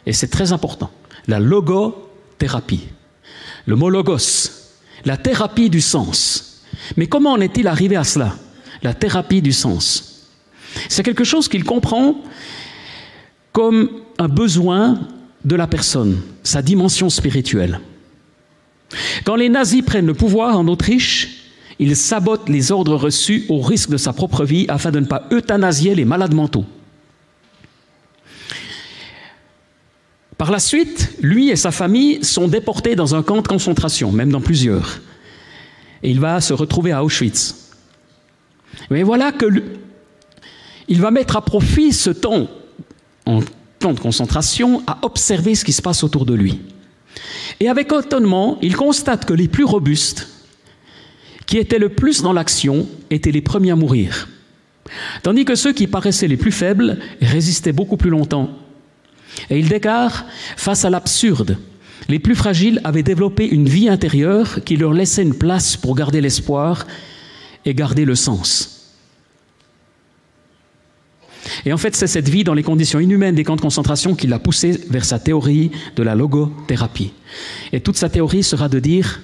Et 0.06 0.14
c'est 0.14 0.28
très 0.28 0.52
important. 0.52 0.92
La 1.28 1.40
logothérapie. 1.40 2.82
Le 3.66 3.76
mot. 3.76 3.90
La 5.06 5.18
thérapie 5.18 5.70
du 5.70 5.82
sens. 5.82 6.62
Mais 6.98 7.08
comment 7.08 7.34
en 7.34 7.42
est-il 7.42 7.68
arrivé 7.68 7.96
à 7.96 8.04
cela 8.04 8.36
La 8.82 8.94
thérapie 8.94 9.42
du 9.42 9.52
sens? 9.52 10.30
C'est 10.90 11.04
quelque 11.04 11.24
chose 11.24 11.48
qu'il 11.48 11.64
comprend 11.64 12.16
comme 13.52 13.90
un 14.18 14.28
besoin 14.28 15.00
de 15.46 15.56
la 15.56 15.68
personne, 15.68 16.22
sa 16.42 16.62
dimension 16.62 17.10
spirituelle. 17.10 17.80
Quand 19.24 19.36
les 19.36 19.50
nazis 19.50 19.84
prennent 19.84 20.06
le 20.06 20.14
pouvoir 20.14 20.58
en 20.58 20.68
Autriche, 20.68 21.44
il 21.80 21.96
sabote 21.96 22.50
les 22.50 22.72
ordres 22.72 22.96
reçus 22.96 23.46
au 23.50 23.60
risque 23.60 23.90
de 23.90 23.98
sa 23.98 24.14
propre 24.14 24.46
vie 24.46 24.66
afin 24.68 24.92
de 24.92 25.00
ne 25.00 25.06
pas 25.06 25.28
euthanasier 25.32 25.96
les 25.96 26.06
malades 26.06 26.34
mentaux. 26.34 26.66
Par 30.44 30.52
la 30.52 30.60
suite, 30.60 31.16
lui 31.22 31.52
et 31.52 31.56
sa 31.56 31.72
famille 31.72 32.22
sont 32.22 32.50
déportés 32.50 32.98
dans 32.98 33.16
un 33.16 33.24
camp 33.24 33.42
de 33.42 33.48
concentration, 33.48 34.12
même 34.12 34.30
dans 34.30 34.42
plusieurs. 34.42 35.00
Et 36.04 36.12
il 36.12 36.20
va 36.20 36.42
se 36.42 36.52
retrouver 36.52 36.92
à 36.92 37.02
Auschwitz. 37.02 37.72
Mais 38.90 39.04
voilà 39.04 39.32
que 39.32 39.46
il 40.90 41.00
va 41.00 41.12
mettre 41.12 41.38
à 41.38 41.46
profit 41.46 41.94
ce 41.94 42.10
temps 42.10 42.50
en 43.26 43.40
camp 43.80 43.94
de 43.94 44.02
concentration 44.02 44.84
à 44.86 45.00
observer 45.04 45.56
ce 45.56 45.64
qui 45.64 45.72
se 45.72 45.82
passe 45.82 46.04
autour 46.04 46.26
de 46.26 46.34
lui. 46.34 46.60
Et 47.62 47.70
avec 47.70 47.94
étonnement, 47.94 48.58
il 48.62 48.76
constate 48.76 49.24
que 49.24 49.34
les 49.34 49.48
plus 49.48 49.64
robustes, 49.64 50.28
qui 51.46 51.58
étaient 51.58 51.80
le 51.80 51.88
plus 51.88 52.22
dans 52.22 52.34
l'action 52.34 52.86
étaient 53.12 53.32
les 53.32 53.42
premiers 53.42 53.72
à 53.72 53.78
mourir, 53.78 54.28
tandis 55.22 55.46
que 55.46 55.56
ceux 55.56 55.72
qui 55.72 55.88
paraissaient 55.88 56.28
les 56.28 56.36
plus 56.36 56.52
faibles 56.52 57.00
résistaient 57.22 57.72
beaucoup 57.72 57.96
plus 57.96 58.10
longtemps. 58.10 58.60
Et 59.50 59.60
il 59.60 59.70
déclare, 59.70 60.26
face 60.58 60.86
à 60.86 60.90
l'absurde, 60.90 61.58
les 62.10 62.20
plus 62.20 62.36
fragiles 62.36 62.82
avaient 62.84 63.04
développé 63.04 63.48
une 63.48 63.68
vie 63.68 63.90
intérieure 63.90 64.60
qui 64.66 64.76
leur 64.76 64.94
laissait 64.94 65.24
une 65.24 65.38
place 65.38 65.78
pour 65.78 65.96
garder 65.96 66.22
l'espoir 66.22 66.86
et 67.66 67.74
garder 67.74 68.06
le 68.06 68.16
sens. 68.16 68.74
Et 71.66 71.74
en 71.74 71.78
fait, 71.78 71.96
c'est 71.96 72.08
cette 72.08 72.30
vie 72.30 72.44
dans 72.44 72.54
les 72.54 72.64
conditions 72.64 73.00
inhumaines 73.00 73.36
des 73.36 73.44
camps 73.44 73.56
de 73.56 73.62
concentration 73.62 74.16
qui 74.16 74.28
l'a 74.28 74.40
poussé 74.40 74.80
vers 74.90 75.06
sa 75.06 75.20
théorie 75.20 75.72
de 75.96 76.04
la 76.04 76.16
logothérapie. 76.16 77.14
Et 77.72 77.80
toute 77.80 77.98
sa 77.98 78.10
théorie 78.10 78.44
sera 78.44 78.70
de 78.70 78.80
dire 78.80 79.22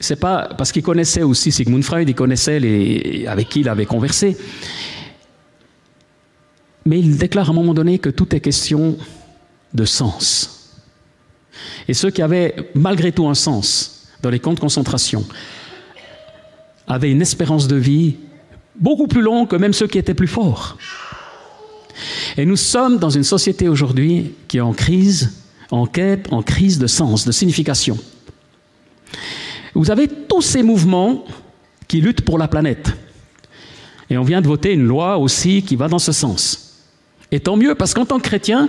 c'est 0.00 0.16
pas 0.16 0.50
parce 0.58 0.72
qu'il 0.72 0.82
connaissait 0.82 1.22
aussi 1.22 1.52
Sigmund 1.52 1.84
Freud, 1.84 2.08
il 2.08 2.14
connaissait 2.14 2.58
les, 2.58 3.24
avec 3.28 3.48
qui 3.48 3.60
il 3.60 3.68
avait 3.68 3.86
conversé. 3.86 4.36
Mais 6.84 6.98
il 6.98 7.16
déclare 7.16 7.48
à 7.48 7.52
un 7.52 7.54
moment 7.54 7.74
donné 7.74 7.98
que 7.98 8.10
tout 8.10 8.34
est 8.34 8.40
question 8.40 8.96
de 9.72 9.84
sens. 9.84 10.70
Et 11.88 11.94
ceux 11.94 12.10
qui 12.10 12.22
avaient 12.22 12.70
malgré 12.74 13.12
tout 13.12 13.26
un 13.26 13.34
sens 13.34 14.08
dans 14.22 14.30
les 14.30 14.38
camps 14.38 14.54
de 14.54 14.60
concentration 14.60 15.24
avaient 16.86 17.10
une 17.10 17.22
espérance 17.22 17.68
de 17.68 17.76
vie 17.76 18.16
beaucoup 18.76 19.06
plus 19.06 19.22
longue 19.22 19.48
que 19.48 19.56
même 19.56 19.72
ceux 19.72 19.86
qui 19.86 19.98
étaient 19.98 20.14
plus 20.14 20.28
forts. 20.28 20.76
Et 22.36 22.46
nous 22.46 22.56
sommes 22.56 22.98
dans 22.98 23.10
une 23.10 23.24
société 23.24 23.68
aujourd'hui 23.68 24.32
qui 24.48 24.58
est 24.58 24.62
en 24.62 24.72
crise, 24.72 25.42
en 25.70 25.86
quête, 25.86 26.32
en 26.32 26.42
crise 26.42 26.78
de 26.78 26.86
sens, 26.86 27.26
de 27.26 27.32
signification. 27.32 27.98
Vous 29.74 29.90
avez 29.90 30.08
tous 30.08 30.42
ces 30.42 30.62
mouvements 30.62 31.24
qui 31.88 32.00
luttent 32.00 32.22
pour 32.22 32.38
la 32.38 32.48
planète. 32.48 32.92
Et 34.10 34.16
on 34.18 34.22
vient 34.22 34.40
de 34.40 34.46
voter 34.46 34.72
une 34.72 34.84
loi 34.84 35.18
aussi 35.18 35.62
qui 35.62 35.76
va 35.76 35.88
dans 35.88 35.98
ce 35.98 36.12
sens. 36.12 36.61
Et 37.32 37.40
tant 37.40 37.56
mieux, 37.56 37.74
parce 37.74 37.94
qu'en 37.94 38.04
tant 38.04 38.18
que 38.18 38.24
chrétien, 38.24 38.68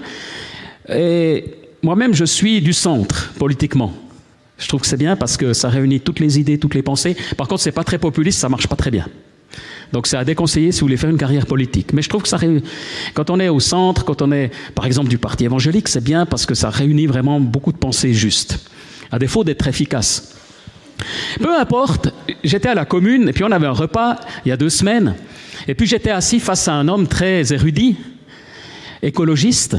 moi-même 1.84 2.14
je 2.14 2.26
suis 2.26 2.62
du 2.62 2.74
centre 2.74 3.34
politiquement. 3.38 3.94
Je 4.58 4.68
trouve 4.68 4.82
que 4.82 4.88
c'est 4.88 4.98
bien 4.98 5.16
parce 5.16 5.36
que 5.36 5.54
ça 5.54 5.70
réunit 5.70 6.00
toutes 6.00 6.20
les 6.20 6.40
idées, 6.40 6.58
toutes 6.58 6.76
les 6.76 6.82
pensées. 6.82 7.18
Par 7.38 7.48
contre, 7.48 7.62
c'est 7.62 7.72
pas 7.72 7.84
très 7.84 7.98
populiste, 7.98 8.40
ça 8.40 8.50
marche 8.50 8.68
pas 8.68 8.76
très 8.76 8.92
bien. 8.92 9.08
Donc 9.92 10.08
c'est 10.08 10.18
à 10.18 10.24
déconseiller 10.24 10.72
si 10.72 10.80
vous 10.80 10.86
voulez 10.86 10.98
faire 10.98 11.10
une 11.10 11.18
carrière 11.18 11.46
politique. 11.46 11.94
Mais 11.94 12.02
je 12.02 12.10
trouve 12.10 12.24
que 12.24 12.28
ça 12.28 12.38
réunit... 12.38 12.64
quand 13.14 13.30
on 13.30 13.40
est 13.40 13.50
au 13.50 13.60
centre, 13.60 14.06
quand 14.06 14.22
on 14.22 14.32
est 14.32 14.52
par 14.74 14.86
exemple 14.86 15.10
du 15.10 15.18
parti 15.18 15.46
évangélique, 15.46 15.88
c'est 15.88 16.04
bien 16.04 16.26
parce 16.26 16.46
que 16.46 16.56
ça 16.56 16.70
réunit 16.70 17.06
vraiment 17.06 17.40
beaucoup 17.40 17.72
de 17.72 17.78
pensées 17.78 18.14
justes, 18.14 18.60
à 19.12 19.20
défaut 19.20 19.44
d'être 19.44 19.68
efficace. 19.68 20.36
Peu 21.40 21.60
importe, 21.60 22.10
j'étais 22.44 22.70
à 22.70 22.76
la 22.76 22.86
commune 22.86 23.28
et 23.30 23.34
puis 23.34 23.44
on 23.44 23.52
avait 23.52 23.68
un 23.68 23.72
repas 23.72 24.16
il 24.46 24.50
y 24.50 24.52
a 24.52 24.58
deux 24.58 24.70
semaines. 24.70 25.16
Et 25.68 25.76
puis 25.76 25.86
j'étais 25.86 26.12
assis 26.12 26.40
face 26.40 26.68
à 26.68 26.74
un 26.74 26.88
homme 26.88 27.08
très 27.08 27.54
érudit, 27.54 27.98
écologiste. 29.04 29.78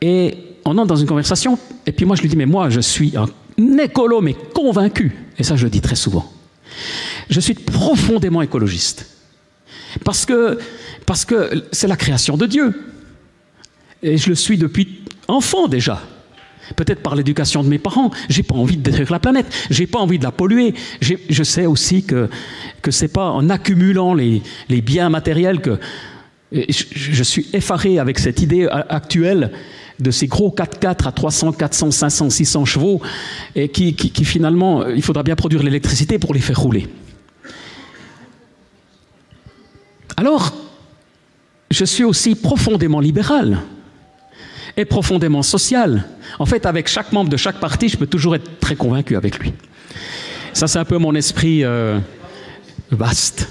Et 0.00 0.34
on 0.64 0.76
entre 0.78 0.88
dans 0.88 0.96
une 0.96 1.06
conversation. 1.06 1.58
Et 1.86 1.92
puis 1.92 2.04
moi 2.04 2.16
je 2.16 2.22
lui 2.22 2.28
dis, 2.28 2.36
mais 2.36 2.46
moi 2.46 2.70
je 2.70 2.80
suis 2.80 3.14
un 3.16 3.28
écolo, 3.78 4.20
mais 4.20 4.34
convaincu. 4.34 5.16
Et 5.38 5.44
ça 5.44 5.54
je 5.54 5.64
le 5.64 5.70
dis 5.70 5.80
très 5.80 5.96
souvent. 5.96 6.32
Je 7.30 7.38
suis 7.40 7.54
profondément 7.54 8.42
écologiste. 8.42 9.06
Parce 10.04 10.26
que 10.26 10.58
parce 11.06 11.24
que 11.24 11.64
c'est 11.70 11.86
la 11.86 11.96
création 11.96 12.36
de 12.36 12.46
Dieu. 12.46 12.74
Et 14.02 14.18
je 14.18 14.28
le 14.28 14.34
suis 14.34 14.58
depuis 14.58 15.04
enfant 15.28 15.68
déjà. 15.68 16.02
peut-être 16.74 17.02
par 17.02 17.14
l'éducation 17.14 17.62
de 17.62 17.68
mes 17.68 17.78
parents. 17.78 18.10
J'ai 18.28 18.42
pas 18.42 18.56
envie 18.56 18.76
de 18.76 18.82
détruire 18.82 19.12
la 19.12 19.20
planète, 19.20 19.46
j'ai 19.70 19.86
pas 19.86 20.00
envie 20.00 20.18
de 20.18 20.24
la 20.24 20.32
polluer. 20.32 20.74
Je 21.00 21.42
sais 21.44 21.66
aussi 21.66 22.02
que 22.04 22.28
que 22.82 22.90
c'est 22.90 23.08
pas 23.08 23.30
en 23.30 23.48
accumulant 23.50 24.14
les, 24.14 24.42
les 24.68 24.80
biens 24.80 25.08
matériels 25.08 25.60
que 25.60 25.78
je, 26.52 27.22
suis 27.22 27.48
effaré 27.52 27.98
avec 27.98 28.18
cette 28.18 28.40
idée 28.40 28.68
actuelle 28.70 29.52
de 29.98 30.10
ces 30.10 30.26
gros 30.26 30.54
4x4 30.56 31.08
à 31.08 31.12
300, 31.12 31.52
400, 31.52 31.90
500, 31.90 32.30
600 32.30 32.64
chevaux, 32.64 33.00
et 33.54 33.68
qui, 33.68 33.94
finalement, 34.24 34.86
il 34.86 35.02
faudra 35.02 35.22
bien 35.22 35.36
produire 35.36 35.62
l'électricité 35.62 36.18
pour 36.18 36.34
les 36.34 36.40
faire 36.40 36.60
rouler. 36.60 36.88
Alors, 40.16 40.54
je 41.70 41.84
suis 41.84 42.04
aussi 42.04 42.34
profondément 42.34 43.00
libéral 43.00 43.58
et 44.76 44.84
profondément 44.84 45.42
social. 45.42 46.04
En 46.38 46.46
fait, 46.46 46.66
avec 46.66 46.88
chaque 46.88 47.12
membre 47.12 47.30
de 47.30 47.36
chaque 47.36 47.60
parti, 47.60 47.88
je 47.88 47.96
peux 47.96 48.06
toujours 48.06 48.34
être 48.36 48.60
très 48.60 48.76
convaincu 48.76 49.16
avec 49.16 49.38
lui. 49.38 49.52
Ça, 50.52 50.66
c'est 50.66 50.78
un 50.78 50.84
peu 50.84 50.98
mon 50.98 51.14
esprit 51.14 51.64
euh, 51.64 51.98
vaste. 52.90 53.48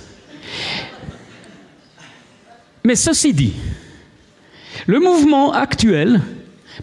Mais 2.86 2.96
ceci 2.96 3.34
dit, 3.34 3.54
le 4.86 5.00
mouvement 5.00 5.52
actuel, 5.54 6.22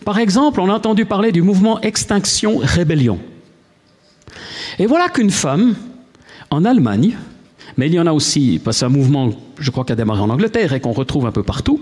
par 0.05 0.19
exemple, 0.19 0.61
on 0.61 0.69
a 0.69 0.75
entendu 0.75 1.05
parler 1.05 1.31
du 1.31 1.43
mouvement 1.43 1.81
Extinction 1.81 2.59
Rébellion. 2.59 3.21
Et 4.81 4.87
voilà 4.87 5.09
qu'une 5.09 5.31
femme, 5.31 5.77
en 6.51 6.65
Allemagne, 6.65 7.17
mais 7.77 7.87
il 7.87 7.95
y 7.95 8.01
en 8.01 8.09
a 8.09 8.13
aussi, 8.13 8.61
parce 8.63 8.77
que 8.77 8.79
c'est 8.81 8.85
un 8.87 8.89
mouvement, 8.89 9.31
je 9.61 9.71
crois, 9.71 9.85
qui 9.85 9.93
a 9.93 9.95
démarré 9.95 10.21
en 10.21 10.31
Angleterre 10.31 10.73
et 10.73 10.81
qu'on 10.81 10.91
retrouve 10.91 11.25
un 11.27 11.31
peu 11.31 11.45
partout, 11.45 11.81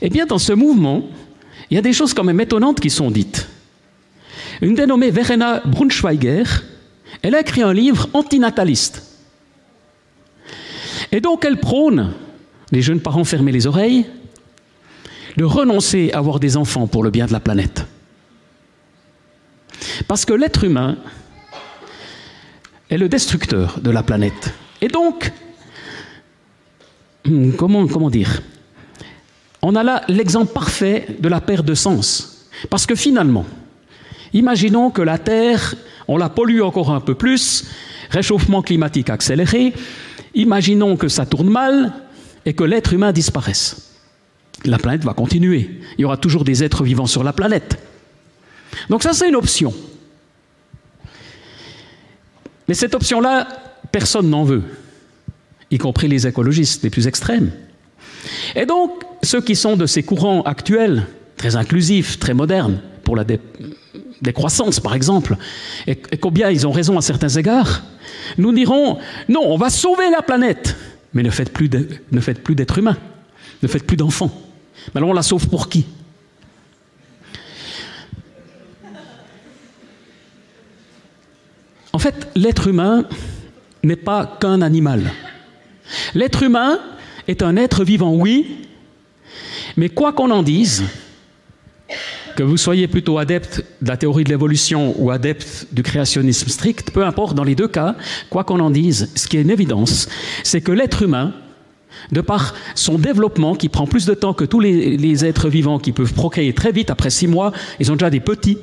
eh 0.00 0.10
bien, 0.10 0.24
dans 0.24 0.38
ce 0.38 0.52
mouvement, 0.52 1.02
il 1.70 1.74
y 1.74 1.78
a 1.78 1.82
des 1.82 1.92
choses 1.92 2.14
quand 2.14 2.22
même 2.22 2.40
étonnantes 2.40 2.78
qui 2.78 2.88
sont 2.88 3.10
dites. 3.10 3.48
Une 4.62 4.76
dénommée 4.76 5.10
Verena 5.10 5.60
Braunschweiger, 5.64 6.44
elle 7.22 7.34
a 7.34 7.40
écrit 7.40 7.62
un 7.62 7.72
livre 7.72 8.08
antinataliste. 8.12 9.02
Et 11.10 11.20
donc 11.20 11.44
elle 11.44 11.58
prône, 11.58 12.12
les 12.72 12.82
jeunes 12.82 13.00
parents 13.00 13.24
fermez 13.24 13.52
les 13.52 13.66
oreilles, 13.66 14.06
de 15.36 15.44
renoncer 15.44 16.10
à 16.12 16.18
avoir 16.18 16.40
des 16.40 16.56
enfants 16.56 16.86
pour 16.86 17.02
le 17.02 17.10
bien 17.10 17.26
de 17.26 17.32
la 17.32 17.40
planète. 17.40 17.86
Parce 20.06 20.24
que 20.24 20.32
l'être 20.32 20.64
humain 20.64 20.96
est 22.90 22.98
le 22.98 23.08
destructeur 23.08 23.80
de 23.80 23.90
la 23.90 24.02
planète. 24.02 24.52
Et 24.80 24.88
donc, 24.88 25.32
hmm, 27.26 27.52
comment, 27.52 27.86
comment 27.86 28.10
dire? 28.10 28.42
On 29.62 29.74
a 29.74 29.82
là 29.82 30.02
l'exemple 30.08 30.52
parfait 30.52 31.06
de 31.18 31.28
la 31.28 31.40
perte 31.40 31.66
de 31.66 31.74
sens. 31.74 32.48
Parce 32.70 32.86
que 32.86 32.94
finalement, 32.94 33.46
imaginons 34.32 34.90
que 34.90 35.02
la 35.02 35.18
Terre, 35.18 35.74
on 36.06 36.16
la 36.16 36.28
pollue 36.28 36.62
encore 36.62 36.90
un 36.90 37.00
peu 37.00 37.14
plus, 37.14 37.64
réchauffement 38.10 38.62
climatique 38.62 39.10
accéléré, 39.10 39.74
imaginons 40.34 40.96
que 40.96 41.08
ça 41.08 41.26
tourne 41.26 41.50
mal 41.50 41.92
et 42.48 42.54
que 42.54 42.64
l'être 42.64 42.94
humain 42.94 43.12
disparaisse 43.12 43.88
la 44.64 44.78
planète 44.78 45.04
va 45.04 45.12
continuer. 45.12 45.70
Il 45.98 46.02
y 46.02 46.04
aura 46.04 46.16
toujours 46.16 46.44
des 46.44 46.64
êtres 46.64 46.82
vivants 46.82 47.06
sur 47.06 47.22
la 47.22 47.32
planète. 47.32 47.78
Donc 48.88 49.02
ça, 49.02 49.12
c'est 49.12 49.28
une 49.28 49.36
option. 49.36 49.72
Mais 52.66 52.74
cette 52.74 52.94
option-là, 52.94 53.46
personne 53.92 54.28
n'en 54.30 54.44
veut, 54.44 54.62
y 55.70 55.78
compris 55.78 56.08
les 56.08 56.26
écologistes 56.26 56.82
les 56.82 56.90
plus 56.90 57.06
extrêmes. 57.06 57.52
Et 58.56 58.66
donc, 58.66 59.04
ceux 59.22 59.42
qui 59.42 59.54
sont 59.54 59.76
de 59.76 59.86
ces 59.86 60.02
courants 60.02 60.42
actuels, 60.42 61.06
très 61.36 61.54
inclusifs, 61.54 62.18
très 62.18 62.34
modernes, 62.34 62.80
pour 63.04 63.14
la 63.14 63.24
décroissance 64.22 64.80
par 64.80 64.94
exemple, 64.94 65.36
et, 65.86 65.96
combien 66.20 66.50
ils 66.50 66.66
ont 66.66 66.72
raison 66.72 66.98
à 66.98 67.02
certains 67.02 67.28
égards, 67.28 67.82
nous 68.38 68.52
dirons, 68.52 68.98
non, 69.28 69.42
on 69.44 69.56
va 69.56 69.70
sauver 69.70 70.10
la 70.10 70.22
planète, 70.22 70.74
mais 71.18 71.24
ne 71.24 71.30
faites 71.30 71.52
plus 71.52 71.68
d'êtres 72.54 72.78
humains, 72.78 72.96
ne 73.60 73.66
faites 73.66 73.84
plus 73.84 73.96
d'enfants. 73.96 74.30
Mais 74.94 74.98
alors 74.98 75.10
on 75.10 75.12
la 75.12 75.22
sauve 75.22 75.48
pour 75.48 75.68
qui? 75.68 75.84
En 81.92 81.98
fait, 81.98 82.28
l'être 82.36 82.68
humain 82.68 83.04
n'est 83.82 83.96
pas 83.96 84.38
qu'un 84.40 84.62
animal. 84.62 85.10
L'être 86.14 86.44
humain 86.44 86.78
est 87.26 87.42
un 87.42 87.56
être 87.56 87.82
vivant, 87.82 88.14
oui, 88.14 88.68
mais 89.76 89.88
quoi 89.88 90.12
qu'on 90.12 90.30
en 90.30 90.44
dise, 90.44 90.84
que 92.38 92.44
vous 92.44 92.56
soyez 92.56 92.86
plutôt 92.86 93.18
adepte 93.18 93.64
de 93.82 93.88
la 93.88 93.96
théorie 93.96 94.22
de 94.22 94.28
l'évolution 94.28 94.94
ou 94.96 95.10
adepte 95.10 95.66
du 95.72 95.82
créationnisme 95.82 96.48
strict, 96.48 96.92
peu 96.92 97.04
importe, 97.04 97.34
dans 97.34 97.42
les 97.42 97.56
deux 97.56 97.66
cas, 97.66 97.96
quoi 98.30 98.44
qu'on 98.44 98.60
en 98.60 98.70
dise, 98.70 99.10
ce 99.16 99.26
qui 99.26 99.38
est 99.38 99.42
une 99.42 99.50
évidence, 99.50 100.08
c'est 100.44 100.60
que 100.60 100.70
l'être 100.70 101.02
humain 101.02 101.32
de 102.12 102.20
par 102.20 102.54
son 102.76 102.96
développement 102.96 103.56
qui 103.56 103.68
prend 103.68 103.88
plus 103.88 104.06
de 104.06 104.14
temps 104.14 104.34
que 104.34 104.44
tous 104.44 104.60
les, 104.60 104.96
les, 104.96 105.24
êtres 105.24 105.48
vivants 105.48 105.80
qui 105.80 105.90
peuvent 105.90 106.14
procréer 106.14 106.52
très 106.52 106.70
vite, 106.70 106.90
après 106.90 107.10
six 107.10 107.26
mois, 107.26 107.50
ils 107.80 107.90
ont 107.90 107.96
déjà 107.96 108.08
des 108.08 108.20
petits. 108.20 108.58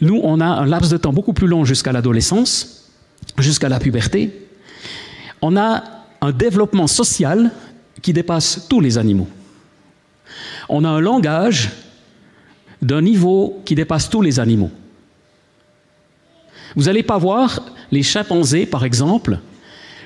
Nous, 0.00 0.20
on 0.24 0.40
a 0.40 0.46
un 0.46 0.66
laps 0.66 0.90
de 0.90 0.96
temps 0.96 1.12
beaucoup 1.12 1.32
plus 1.32 1.46
long 1.46 1.64
jusqu'à 1.64 1.92
l'adolescence, 1.92 2.90
jusqu'à 3.38 3.68
la 3.68 3.78
puberté. 3.78 4.48
On 5.42 5.56
a 5.56 5.84
un 6.20 6.32
développement 6.32 6.88
social 6.88 7.52
qui 8.02 8.12
dépasse 8.12 8.66
tous 8.68 8.80
les 8.80 8.98
animaux. 8.98 9.28
On 10.68 10.82
a 10.84 10.88
un 10.88 11.00
langage 11.00 11.70
d'un 12.82 13.02
niveau 13.02 13.60
qui 13.64 13.74
dépasse 13.74 14.08
tous 14.08 14.22
les 14.22 14.40
animaux. 14.40 14.70
Vous 16.76 16.84
n'allez 16.84 17.02
pas 17.02 17.18
voir 17.18 17.60
les 17.90 18.02
chimpanzés, 18.02 18.66
par 18.66 18.84
exemple, 18.84 19.38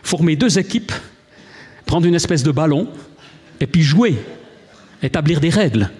former 0.03 0.37
deux 0.37 0.59
équipes 0.59 0.93
prendre 1.87 2.07
une 2.07 2.15
espèce 2.15 2.43
de 2.43 2.51
ballon 2.51 2.89
et 3.61 3.67
puis 3.67 3.83
jouer, 3.83 4.17
établir 5.03 5.41
des 5.41 5.51
règles. 5.51 5.91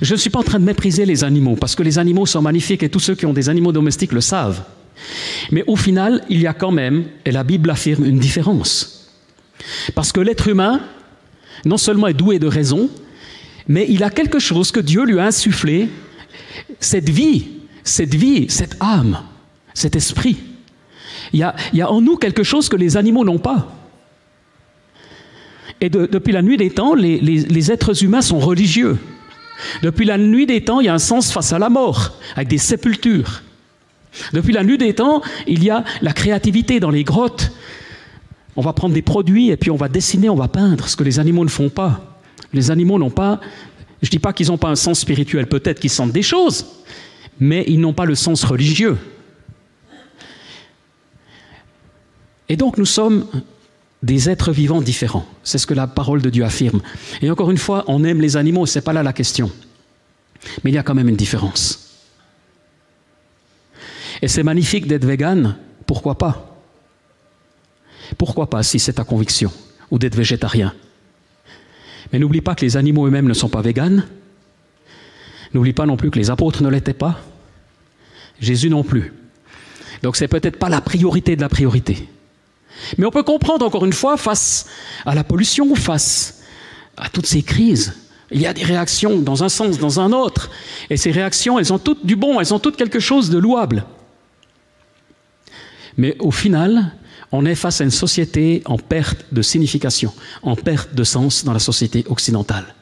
Je 0.00 0.14
ne 0.14 0.18
suis 0.18 0.30
pas 0.30 0.38
en 0.38 0.44
train 0.44 0.60
de 0.60 0.64
mépriser 0.64 1.04
les 1.04 1.24
animaux, 1.24 1.56
parce 1.56 1.74
que 1.74 1.82
les 1.82 1.98
animaux 1.98 2.26
sont 2.26 2.42
magnifiques 2.42 2.82
et 2.82 2.88
tous 2.88 3.00
ceux 3.00 3.14
qui 3.14 3.26
ont 3.26 3.32
des 3.32 3.48
animaux 3.48 3.72
domestiques 3.72 4.12
le 4.12 4.20
savent. 4.20 4.62
Mais 5.50 5.64
au 5.66 5.76
final, 5.76 6.24
il 6.28 6.40
y 6.40 6.46
a 6.46 6.54
quand 6.54 6.70
même, 6.70 7.04
et 7.24 7.30
la 7.30 7.44
Bible 7.44 7.70
affirme, 7.70 8.04
une 8.04 8.18
différence. 8.18 9.10
Parce 9.94 10.12
que 10.12 10.20
l'être 10.20 10.48
humain, 10.48 10.80
non 11.64 11.76
seulement 11.76 12.06
est 12.06 12.14
doué 12.14 12.38
de 12.38 12.46
raison, 12.46 12.88
mais 13.68 13.86
il 13.88 14.02
a 14.02 14.10
quelque 14.10 14.38
chose 14.38 14.72
que 14.72 14.80
Dieu 14.80 15.04
lui 15.04 15.18
a 15.18 15.26
insufflé, 15.26 15.88
cette 16.80 17.08
vie, 17.08 17.48
cette 17.84 18.14
vie, 18.14 18.46
cette 18.48 18.76
âme, 18.80 19.20
cet 19.74 19.94
esprit. 19.94 20.38
Il 21.34 21.40
y 21.40 21.82
a, 21.82 21.90
en 21.90 22.00
nous 22.00 22.16
quelque 22.16 22.42
chose 22.42 22.70
que 22.70 22.76
les 22.76 22.96
animaux 22.96 23.24
n'ont 23.24 23.38
pas. 23.38 23.74
Et 25.80 25.90
de, 25.90 26.06
depuis 26.06 26.32
la 26.32 26.42
nuit 26.42 26.56
des 26.56 26.70
temps, 26.70 26.94
les, 26.94 27.70
êtres 27.70 28.02
humains 28.02 28.22
sont 28.22 28.38
religieux. 28.38 28.98
Depuis 29.82 30.06
la 30.06 30.16
nuit 30.16 30.46
des 30.46 30.64
temps, 30.64 30.80
il 30.80 30.86
y 30.86 30.88
a 30.88 30.94
un 30.94 30.98
sens 30.98 31.30
face 31.30 31.52
à 31.52 31.58
la 31.58 31.68
mort, 31.68 32.18
avec 32.34 32.48
des 32.48 32.58
sépultures. 32.58 33.42
Depuis 34.32 34.52
la 34.52 34.64
nuit 34.64 34.78
des 34.78 34.94
temps, 34.94 35.20
il 35.46 35.62
y 35.62 35.70
a 35.70 35.84
la 36.00 36.12
créativité 36.12 36.80
dans 36.80 36.90
les 36.90 37.04
grottes. 37.04 37.52
On 38.56 38.62
va 38.62 38.72
prendre 38.72 38.94
des 38.94 39.02
produits 39.02 39.50
et 39.50 39.56
puis 39.56 39.70
on 39.70 39.76
va 39.76 39.88
dessiner, 39.88 40.30
on 40.30 40.34
va 40.34 40.48
peindre, 40.48 40.88
ce 40.88 40.96
que 40.96 41.04
les 41.04 41.18
animaux 41.18 41.44
ne 41.44 41.50
font 41.50 41.68
pas. 41.68 42.07
Les 42.52 42.70
animaux 42.70 42.98
n'ont 42.98 43.10
pas, 43.10 43.40
je 44.02 44.08
ne 44.08 44.10
dis 44.10 44.18
pas 44.18 44.32
qu'ils 44.32 44.48
n'ont 44.48 44.58
pas 44.58 44.68
un 44.68 44.76
sens 44.76 45.00
spirituel, 45.00 45.46
peut-être 45.46 45.80
qu'ils 45.80 45.90
sentent 45.90 46.12
des 46.12 46.22
choses, 46.22 46.66
mais 47.38 47.64
ils 47.68 47.80
n'ont 47.80 47.92
pas 47.92 48.04
le 48.04 48.14
sens 48.14 48.44
religieux. 48.44 48.96
Et 52.48 52.56
donc 52.56 52.78
nous 52.78 52.86
sommes 52.86 53.26
des 54.02 54.30
êtres 54.30 54.52
vivants 54.52 54.80
différents. 54.80 55.26
C'est 55.42 55.58
ce 55.58 55.66
que 55.66 55.74
la 55.74 55.86
parole 55.86 56.22
de 56.22 56.30
Dieu 56.30 56.44
affirme. 56.44 56.80
Et 57.20 57.30
encore 57.30 57.50
une 57.50 57.58
fois, 57.58 57.84
on 57.88 58.04
aime 58.04 58.20
les 58.20 58.36
animaux, 58.36 58.66
ce 58.66 58.78
n'est 58.78 58.82
pas 58.82 58.92
là 58.92 59.02
la 59.02 59.12
question. 59.12 59.50
Mais 60.62 60.70
il 60.70 60.74
y 60.74 60.78
a 60.78 60.82
quand 60.82 60.94
même 60.94 61.08
une 61.08 61.16
différence. 61.16 61.84
Et 64.22 64.28
c'est 64.28 64.42
magnifique 64.42 64.86
d'être 64.86 65.04
vegan, 65.04 65.56
pourquoi 65.86 66.16
pas? 66.16 66.56
Pourquoi 68.16 68.48
pas 68.48 68.62
si 68.62 68.78
c'est 68.78 68.94
ta 68.94 69.04
conviction 69.04 69.52
Ou 69.90 69.98
d'être 69.98 70.16
végétarien? 70.16 70.72
Mais 72.12 72.18
n'oublie 72.18 72.40
pas 72.40 72.54
que 72.54 72.64
les 72.64 72.76
animaux 72.76 73.06
eux-mêmes 73.06 73.28
ne 73.28 73.34
sont 73.34 73.48
pas 73.48 73.62
véganes. 73.62 74.06
N'oublie 75.54 75.72
pas 75.72 75.86
non 75.86 75.96
plus 75.96 76.10
que 76.10 76.18
les 76.18 76.30
apôtres 76.30 76.62
ne 76.62 76.68
l'étaient 76.68 76.92
pas. 76.92 77.20
Jésus 78.40 78.70
non 78.70 78.82
plus. 78.82 79.12
Donc 80.02 80.16
c'est 80.16 80.28
peut-être 80.28 80.58
pas 80.58 80.68
la 80.68 80.80
priorité 80.80 81.36
de 81.36 81.40
la 81.40 81.48
priorité. 81.48 82.08
Mais 82.96 83.06
on 83.06 83.10
peut 83.10 83.22
comprendre 83.22 83.66
encore 83.66 83.84
une 83.84 83.92
fois 83.92 84.16
face 84.16 84.66
à 85.04 85.14
la 85.14 85.24
pollution, 85.24 85.74
face 85.74 86.42
à 86.96 87.08
toutes 87.08 87.26
ces 87.26 87.42
crises. 87.42 87.94
Il 88.30 88.40
y 88.40 88.46
a 88.46 88.52
des 88.52 88.62
réactions 88.62 89.18
dans 89.18 89.42
un 89.42 89.48
sens, 89.48 89.78
dans 89.78 90.00
un 90.00 90.12
autre. 90.12 90.50
Et 90.90 90.96
ces 90.96 91.10
réactions, 91.10 91.58
elles 91.58 91.72
ont 91.72 91.78
toutes 91.78 92.04
du 92.04 92.14
bon, 92.14 92.40
elles 92.40 92.52
ont 92.52 92.58
toutes 92.58 92.76
quelque 92.76 93.00
chose 93.00 93.30
de 93.30 93.38
louable. 93.38 93.84
Mais 95.96 96.16
au 96.20 96.30
final, 96.30 96.92
on 97.32 97.44
est 97.44 97.54
face 97.54 97.80
à 97.80 97.84
une 97.84 97.90
société 97.90 98.62
en 98.64 98.78
perte 98.78 99.26
de 99.32 99.42
signification, 99.42 100.12
en 100.42 100.56
perte 100.56 100.94
de 100.94 101.04
sens 101.04 101.44
dans 101.44 101.52
la 101.52 101.58
société 101.58 102.04
occidentale. 102.08 102.74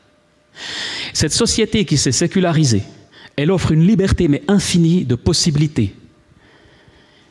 Cette 1.12 1.32
société 1.32 1.84
qui 1.84 1.96
s'est 1.96 2.12
sécularisée, 2.12 2.82
Elle 3.38 3.50
offre 3.50 3.72
une 3.72 3.86
liberté, 3.86 4.28
mais 4.28 4.42
infinie, 4.48 5.04
de 5.04 5.14
possibilités. 5.14 5.94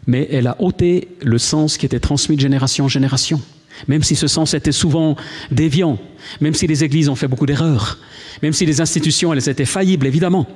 Mais 0.05 0.27
elle 0.31 0.45
a 0.45 0.55
ôté 0.61 1.07
le 1.23 1.39
sens 1.39 1.77
qui 1.77 1.85
était 1.87 1.99
transmis 1.99 2.35
de 2.35 2.41
génération 2.41 2.85
en 2.85 2.87
génération. 2.87 3.41
Même 3.87 4.03
si 4.03 4.15
ce 4.15 4.27
sens 4.27 4.53
était 4.53 4.71
souvent 4.71 5.15
déviant, 5.49 5.97
même 6.41 6.53
si 6.53 6.67
les 6.67 6.83
églises 6.83 7.09
ont 7.09 7.15
fait 7.15 7.27
beaucoup 7.27 7.47
d'erreurs, 7.47 7.97
même 8.43 8.53
si 8.53 8.67
les 8.67 8.81
institutions, 8.81 9.33
elles 9.33 9.49
étaient 9.49 9.65
faillibles, 9.65 10.05
évidemment. 10.05 10.47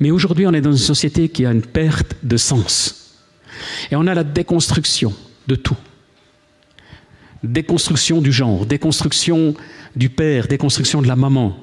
Mais 0.00 0.10
aujourd'hui, 0.10 0.46
on 0.46 0.52
est 0.52 0.60
dans 0.60 0.72
une 0.72 0.76
société 0.76 1.28
qui 1.28 1.46
a 1.46 1.52
une 1.52 1.62
perte 1.62 2.16
de 2.24 2.36
sens. 2.36 3.14
Et 3.92 3.96
on 3.96 4.08
a 4.08 4.14
la 4.14 4.24
déconstruction 4.24 5.14
de 5.48 5.56
tout. 5.56 5.76
Déconstruction 7.42 8.20
du 8.20 8.30
genre, 8.32 8.66
déconstruction 8.66 9.54
du 9.96 10.10
père, 10.10 10.46
déconstruction 10.46 11.02
de 11.02 11.08
la 11.08 11.16
maman, 11.16 11.56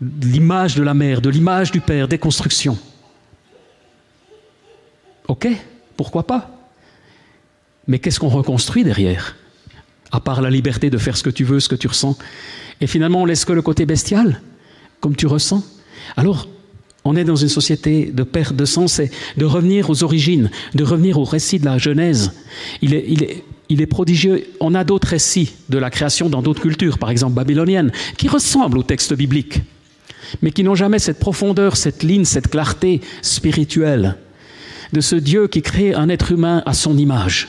l'image 0.00 0.74
de 0.74 0.82
la 0.82 0.94
mère, 0.94 1.20
de 1.20 1.30
l'image 1.30 1.70
du 1.70 1.80
père, 1.80 2.08
déconstruction. 2.08 2.76
Ok, 5.28 5.48
pourquoi 5.96 6.26
pas? 6.26 6.50
Mais 7.86 7.98
qu'est-ce 7.98 8.18
qu'on 8.20 8.28
reconstruit 8.28 8.84
derrière? 8.84 9.36
À 10.10 10.20
part 10.20 10.42
la 10.42 10.50
liberté 10.50 10.90
de 10.90 10.98
faire 10.98 11.16
ce 11.16 11.22
que 11.22 11.30
tu 11.30 11.44
veux, 11.44 11.60
ce 11.60 11.68
que 11.68 11.74
tu 11.74 11.86
ressens. 11.86 12.18
Et 12.80 12.86
finalement, 12.86 13.22
on 13.22 13.24
laisse 13.24 13.44
que 13.44 13.52
le 13.52 13.62
côté 13.62 13.86
bestial, 13.86 14.42
comme 15.00 15.16
tu 15.16 15.26
ressens. 15.26 15.64
Alors, 16.16 16.48
on 17.04 17.16
est 17.16 17.24
dans 17.24 17.36
une 17.36 17.48
société 17.48 18.10
de 18.12 18.22
perte 18.22 18.54
de 18.54 18.64
sens 18.64 19.00
et 19.00 19.10
de 19.36 19.44
revenir 19.44 19.90
aux 19.90 20.04
origines, 20.04 20.50
de 20.74 20.84
revenir 20.84 21.18
au 21.18 21.24
récit 21.24 21.58
de 21.58 21.64
la 21.64 21.78
Genèse. 21.78 22.32
Il 22.80 22.94
est, 22.94 23.04
il 23.08 23.24
est, 23.24 23.44
il 23.68 23.80
est 23.80 23.86
prodigieux. 23.86 24.44
On 24.60 24.74
a 24.74 24.84
d'autres 24.84 25.08
récits 25.08 25.52
de 25.68 25.78
la 25.78 25.90
création 25.90 26.28
dans 26.28 26.42
d'autres 26.42 26.62
cultures, 26.62 26.98
par 26.98 27.10
exemple 27.10 27.34
babyloniennes, 27.34 27.90
qui 28.16 28.28
ressemblent 28.28 28.78
au 28.78 28.82
texte 28.82 29.14
biblique, 29.14 29.60
mais 30.42 30.52
qui 30.52 30.62
n'ont 30.62 30.76
jamais 30.76 31.00
cette 31.00 31.18
profondeur, 31.18 31.76
cette 31.76 32.02
ligne, 32.02 32.24
cette 32.24 32.48
clarté 32.48 33.00
spirituelle 33.20 34.16
de 34.92 35.00
ce 35.00 35.16
Dieu 35.16 35.48
qui 35.48 35.62
crée 35.62 35.94
un 35.94 36.08
être 36.08 36.32
humain 36.32 36.62
à 36.66 36.74
son 36.74 36.96
image 36.98 37.48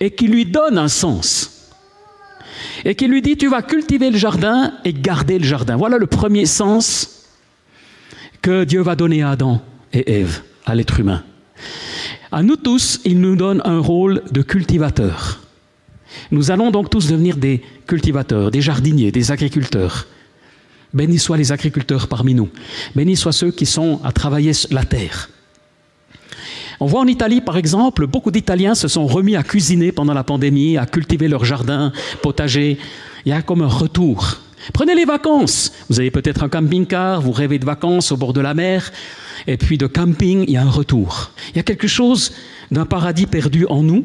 et 0.00 0.12
qui 0.12 0.28
lui 0.28 0.46
donne 0.46 0.78
un 0.78 0.88
sens 0.88 1.72
et 2.84 2.94
qui 2.94 3.08
lui 3.08 3.20
dit 3.20 3.36
tu 3.36 3.48
vas 3.48 3.62
cultiver 3.62 4.10
le 4.10 4.16
jardin 4.16 4.72
et 4.84 4.92
garder 4.92 5.38
le 5.38 5.44
jardin. 5.44 5.76
Voilà 5.76 5.98
le 5.98 6.06
premier 6.06 6.46
sens 6.46 7.15
que 8.46 8.62
Dieu 8.62 8.80
va 8.80 8.94
donner 8.94 9.22
à 9.22 9.30
Adam 9.30 9.60
et 9.92 10.20
Ève, 10.20 10.40
à 10.66 10.76
l'être 10.76 11.00
humain. 11.00 11.24
À 12.30 12.44
nous 12.44 12.54
tous, 12.54 13.00
il 13.04 13.20
nous 13.20 13.34
donne 13.34 13.60
un 13.64 13.80
rôle 13.80 14.22
de 14.30 14.40
cultivateur. 14.40 15.40
Nous 16.30 16.52
allons 16.52 16.70
donc 16.70 16.88
tous 16.88 17.08
devenir 17.08 17.38
des 17.38 17.60
cultivateurs, 17.88 18.52
des 18.52 18.60
jardiniers, 18.60 19.10
des 19.10 19.32
agriculteurs. 19.32 20.06
Bénis 20.94 21.18
soient 21.18 21.36
les 21.36 21.50
agriculteurs 21.50 22.06
parmi 22.06 22.34
nous. 22.34 22.48
Bénis 22.94 23.16
soient 23.16 23.32
ceux 23.32 23.50
qui 23.50 23.66
sont 23.66 24.00
à 24.04 24.12
travailler 24.12 24.52
la 24.70 24.84
terre. 24.84 25.28
On 26.78 26.86
voit 26.86 27.00
en 27.00 27.08
Italie, 27.08 27.40
par 27.40 27.56
exemple, 27.56 28.06
beaucoup 28.06 28.30
d'Italiens 28.30 28.76
se 28.76 28.86
sont 28.86 29.08
remis 29.08 29.34
à 29.34 29.42
cuisiner 29.42 29.90
pendant 29.90 30.14
la 30.14 30.22
pandémie, 30.22 30.78
à 30.78 30.86
cultiver 30.86 31.26
leur 31.26 31.44
jardin, 31.44 31.90
potager. 32.22 32.78
Il 33.24 33.30
y 33.30 33.32
a 33.32 33.42
comme 33.42 33.62
un 33.62 33.66
retour 33.66 34.38
Prenez 34.72 34.94
les 34.94 35.04
vacances. 35.04 35.72
Vous 35.88 36.00
avez 36.00 36.10
peut-être 36.10 36.42
un 36.42 36.48
camping-car, 36.48 37.20
vous 37.20 37.32
rêvez 37.32 37.58
de 37.58 37.64
vacances 37.64 38.12
au 38.12 38.16
bord 38.16 38.32
de 38.32 38.40
la 38.40 38.54
mer, 38.54 38.92
et 39.46 39.56
puis 39.56 39.78
de 39.78 39.86
camping, 39.86 40.44
il 40.46 40.54
y 40.54 40.56
a 40.56 40.62
un 40.62 40.70
retour. 40.70 41.30
Il 41.50 41.56
y 41.56 41.60
a 41.60 41.62
quelque 41.62 41.88
chose 41.88 42.32
d'un 42.70 42.86
paradis 42.86 43.26
perdu 43.26 43.66
en 43.66 43.82
nous. 43.82 44.04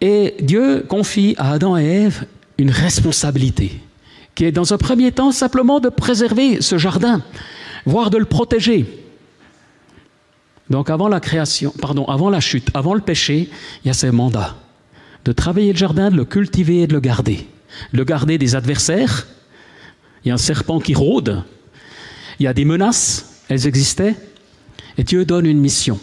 Et 0.00 0.36
Dieu 0.40 0.84
confie 0.88 1.34
à 1.38 1.52
Adam 1.52 1.76
et 1.76 1.84
Ève 1.84 2.26
une 2.58 2.70
responsabilité, 2.70 3.80
qui 4.34 4.44
est 4.44 4.52
dans 4.52 4.72
un 4.72 4.78
premier 4.78 5.12
temps 5.12 5.32
simplement 5.32 5.80
de 5.80 5.88
préserver 5.88 6.60
ce 6.60 6.78
jardin, 6.78 7.22
voire 7.86 8.10
de 8.10 8.18
le 8.18 8.24
protéger. 8.24 8.86
Donc 10.70 10.88
avant 10.88 11.08
la 11.08 11.20
création, 11.20 11.72
pardon, 11.80 12.04
avant 12.06 12.30
la 12.30 12.40
chute, 12.40 12.68
avant 12.74 12.94
le 12.94 13.00
péché, 13.00 13.50
il 13.84 13.88
y 13.88 13.90
a 13.90 13.94
ces 13.94 14.10
mandats 14.10 14.56
de 15.24 15.32
travailler 15.32 15.72
le 15.72 15.78
jardin, 15.78 16.10
de 16.10 16.16
le 16.16 16.24
cultiver 16.24 16.82
et 16.82 16.86
de 16.86 16.92
le 16.92 17.00
garder 17.00 17.46
le 17.92 18.04
garder 18.04 18.38
des 18.38 18.54
adversaires. 18.54 19.26
Il 20.24 20.28
y 20.28 20.30
a 20.30 20.34
un 20.34 20.38
serpent 20.38 20.80
qui 20.80 20.94
rôde. 20.94 21.42
Il 22.38 22.44
y 22.44 22.46
a 22.46 22.54
des 22.54 22.64
menaces, 22.64 23.42
elles 23.48 23.66
existaient. 23.66 24.14
Et 24.96 25.04
Dieu 25.04 25.24
donne 25.24 25.46
une 25.46 25.60
mission. 25.60 25.98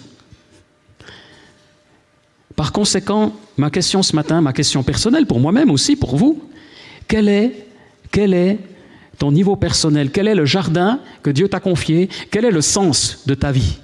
Par 2.56 2.72
conséquent, 2.72 3.34
ma 3.58 3.70
question 3.70 4.04
ce 4.04 4.16
matin, 4.16 4.42
ma 4.42 4.54
question 4.54 4.84
personnelle, 4.84 5.26
pour 5.26 5.40
moi-même 5.40 5.72
aussi, 5.72 5.96
pour 5.96 6.16
vous, 6.16 6.50
quel 7.08 7.28
est, 7.28 7.68
quel 8.12 8.34
est 8.34 8.60
ton 9.18 9.32
niveau 9.32 9.56
personnel? 9.56 10.12
Quel 10.12 10.28
est 10.28 10.36
le 10.36 10.46
jardin 10.46 11.00
que 11.24 11.30
Dieu 11.30 11.48
t'a 11.48 11.60
confié? 11.60 12.10
Quel 12.30 12.46
est 12.46 12.52
le 12.52 12.62
sens 12.62 13.24
de 13.26 13.34
ta 13.34 13.52
vie? 13.52 13.78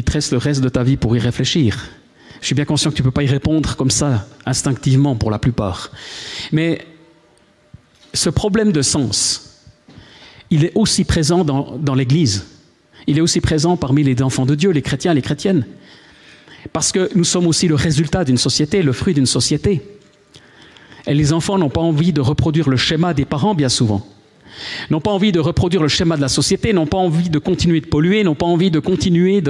Il 0.00 0.02
te 0.02 0.12
reste 0.12 0.32
le 0.32 0.38
reste 0.38 0.62
de 0.62 0.70
ta 0.70 0.82
vie 0.82 0.96
pour 0.96 1.14
y 1.14 1.18
réfléchir. 1.18 1.90
Je 2.40 2.46
suis 2.46 2.54
bien 2.54 2.64
conscient 2.64 2.90
que 2.90 2.96
tu 2.96 3.02
ne 3.02 3.04
peux 3.04 3.10
pas 3.10 3.22
y 3.22 3.26
répondre 3.26 3.76
comme 3.76 3.90
ça, 3.90 4.26
instinctivement 4.46 5.14
pour 5.14 5.30
la 5.30 5.38
plupart. 5.38 5.90
Mais 6.52 6.86
ce 8.14 8.30
problème 8.30 8.72
de 8.72 8.80
sens, 8.80 9.60
il 10.48 10.64
est 10.64 10.72
aussi 10.74 11.04
présent 11.04 11.44
dans, 11.44 11.76
dans 11.76 11.94
l'Église. 11.94 12.46
Il 13.06 13.18
est 13.18 13.20
aussi 13.20 13.42
présent 13.42 13.76
parmi 13.76 14.02
les 14.02 14.22
enfants 14.22 14.46
de 14.46 14.54
Dieu, 14.54 14.70
les 14.70 14.80
chrétiens, 14.80 15.12
les 15.12 15.20
chrétiennes. 15.20 15.66
Parce 16.72 16.92
que 16.92 17.10
nous 17.14 17.24
sommes 17.24 17.46
aussi 17.46 17.68
le 17.68 17.74
résultat 17.74 18.24
d'une 18.24 18.38
société, 18.38 18.82
le 18.82 18.94
fruit 18.94 19.12
d'une 19.12 19.26
société. 19.26 19.82
Et 21.06 21.12
les 21.12 21.34
enfants 21.34 21.58
n'ont 21.58 21.68
pas 21.68 21.82
envie 21.82 22.14
de 22.14 22.22
reproduire 22.22 22.70
le 22.70 22.78
schéma 22.78 23.12
des 23.12 23.26
parents 23.26 23.54
bien 23.54 23.68
souvent 23.68 24.06
n'ont 24.90 25.00
pas 25.00 25.10
envie 25.10 25.32
de 25.32 25.40
reproduire 25.40 25.82
le 25.82 25.88
schéma 25.88 26.16
de 26.16 26.20
la 26.20 26.28
société, 26.28 26.72
n'ont 26.72 26.86
pas 26.86 26.98
envie 26.98 27.30
de 27.30 27.38
continuer 27.38 27.80
de 27.80 27.86
polluer, 27.86 28.24
n'ont 28.24 28.34
pas 28.34 28.46
envie 28.46 28.70
de 28.70 28.78
continuer 28.78 29.42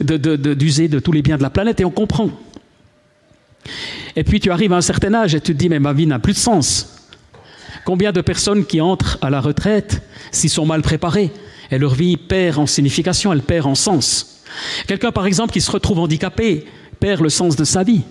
d'user 0.00 0.88
de, 0.88 0.98
tous 0.98 1.12
les 1.12 1.22
biens 1.22 1.36
de 1.36 1.42
la 1.42 1.50
planète, 1.50 1.80
et 1.80 1.84
on 1.84 1.90
comprend. 1.90 2.30
Et 4.16 4.24
puis 4.24 4.40
tu 4.40 4.50
arrives 4.50 4.72
à 4.72 4.76
un 4.76 4.80
certain 4.80 5.14
âge 5.14 5.34
et 5.34 5.40
tu 5.40 5.52
te 5.52 5.58
dis, 5.58 5.68
mais 5.68 5.78
ma 5.78 5.92
vie 5.92 6.06
n'a 6.06 6.18
plus 6.18 6.32
de 6.32 6.38
sens. 6.38 6.96
Combien 7.84 8.12
de 8.12 8.20
personnes 8.20 8.64
qui 8.64 8.80
entrent 8.80 9.18
à 9.22 9.30
la 9.30 9.40
retraite 9.40 10.02
s'y 10.32 10.48
sont 10.48 10.66
mal 10.66 10.82
préparées 10.82 11.30
et 11.70 11.78
leur 11.78 11.94
vie 11.94 12.16
perd 12.16 12.58
en 12.58 12.66
signification, 12.66 13.32
elle 13.32 13.42
perd 13.42 13.66
en 13.66 13.74
sens. 13.74 14.42
Quelqu'un, 14.86 15.12
par 15.12 15.26
exemple, 15.26 15.52
qui 15.52 15.60
se 15.60 15.70
retrouve 15.70 16.00
handicapé 16.00 16.66
perd 16.98 17.22
le 17.22 17.28
sens 17.28 17.56
de 17.56 17.64
sa 17.64 17.82
vie. 17.82 18.02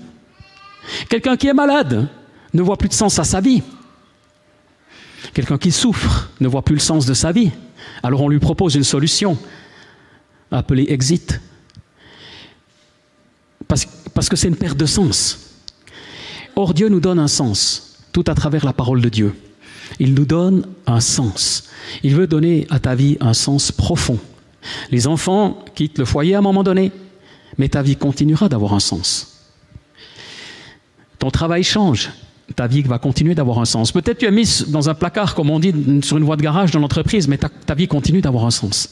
Quelqu'un 1.10 1.38
qui 1.38 1.48
est 1.48 1.54
malade 1.54 2.08
ne 2.54 2.62
voit 2.62 2.78
plus 2.78 2.90
de 2.90 2.94
sens 2.94 3.20
à 3.20 3.24
sa 3.24 3.42
vie. 3.42 3.62
Quelqu'un 5.34 5.58
qui 5.58 5.72
souffre 5.72 6.30
ne 6.40 6.48
voit 6.48 6.64
plus 6.64 6.76
le 6.76 6.82
sens 6.82 7.06
de 7.06 7.14
sa 7.14 7.32
vie. 7.32 7.52
Alors 8.04 8.22
on 8.22 8.30
lui 8.30 8.40
propose 8.40 8.76
une 8.76 8.84
solution, 8.84 9.38
appelée 10.52 10.86
exit. 10.90 11.40
Parce, 13.68 14.30
que 14.30 14.36
c'est 14.36 14.48
une 14.48 14.56
perte 14.56 14.78
de 14.78 14.86
sens. 14.86 15.40
Or 16.56 16.74
Dieu 16.74 16.90
nous 16.90 17.00
donne 17.00 17.20
un 17.20 17.28
sens, 17.28 17.98
tout 18.12 18.24
à 18.28 18.34
travers 18.34 18.66
la 18.66 18.74
parole 18.74 19.02
de 19.02 19.10
Dieu. 19.10 19.36
Il 20.00 20.14
nous 20.14 20.26
donne 20.26 20.68
un 20.88 21.00
sens. 21.00 21.70
Il 22.04 22.16
veut 22.16 22.28
donner 22.28 22.66
à 22.70 22.80
ta 22.80 22.96
vie 22.96 23.18
un 23.22 23.34
sens 23.34 23.72
profond. 23.72 24.20
Les 24.92 25.08
enfants 25.08 25.64
quittent 25.76 26.00
le 26.00 26.06
foyer 26.06 26.36
à 26.36 26.40
un 26.40 26.42
moment 26.42 26.64
donné, 26.64 26.92
mais 27.58 27.70
ta 27.70 27.82
vie 27.82 27.96
continuera 27.96 28.50
d'avoir 28.50 28.74
un 28.74 28.80
sens. 28.80 29.40
Ton 31.20 31.30
travail 31.30 31.64
change, 31.64 32.10
ta 32.56 32.68
vie 32.68 32.82
va 32.82 33.00
continuer 33.00 33.36
d'avoir 33.36 33.60
un 33.60 33.66
sens. 33.66 33.92
Peut-être 33.92 34.20
tu 34.20 34.26
es 34.26 34.32
mis 34.32 34.64
dans 34.68 34.90
un 34.90 34.94
placard, 34.94 35.36
comme 35.36 35.50
on 35.50 35.60
dit, 35.60 35.74
sur 36.04 36.18
une 36.18 36.24
voie 36.24 36.36
de 36.36 36.42
garage 36.42 36.72
dans 36.72 36.80
l'entreprise, 36.80 37.28
mais 37.28 37.38
ta, 37.38 37.50
ta, 37.50 37.76
vie 37.76 37.88
continue 37.88 38.22
d'avoir 38.22 38.46
un 38.46 38.52
sens. 38.52 38.90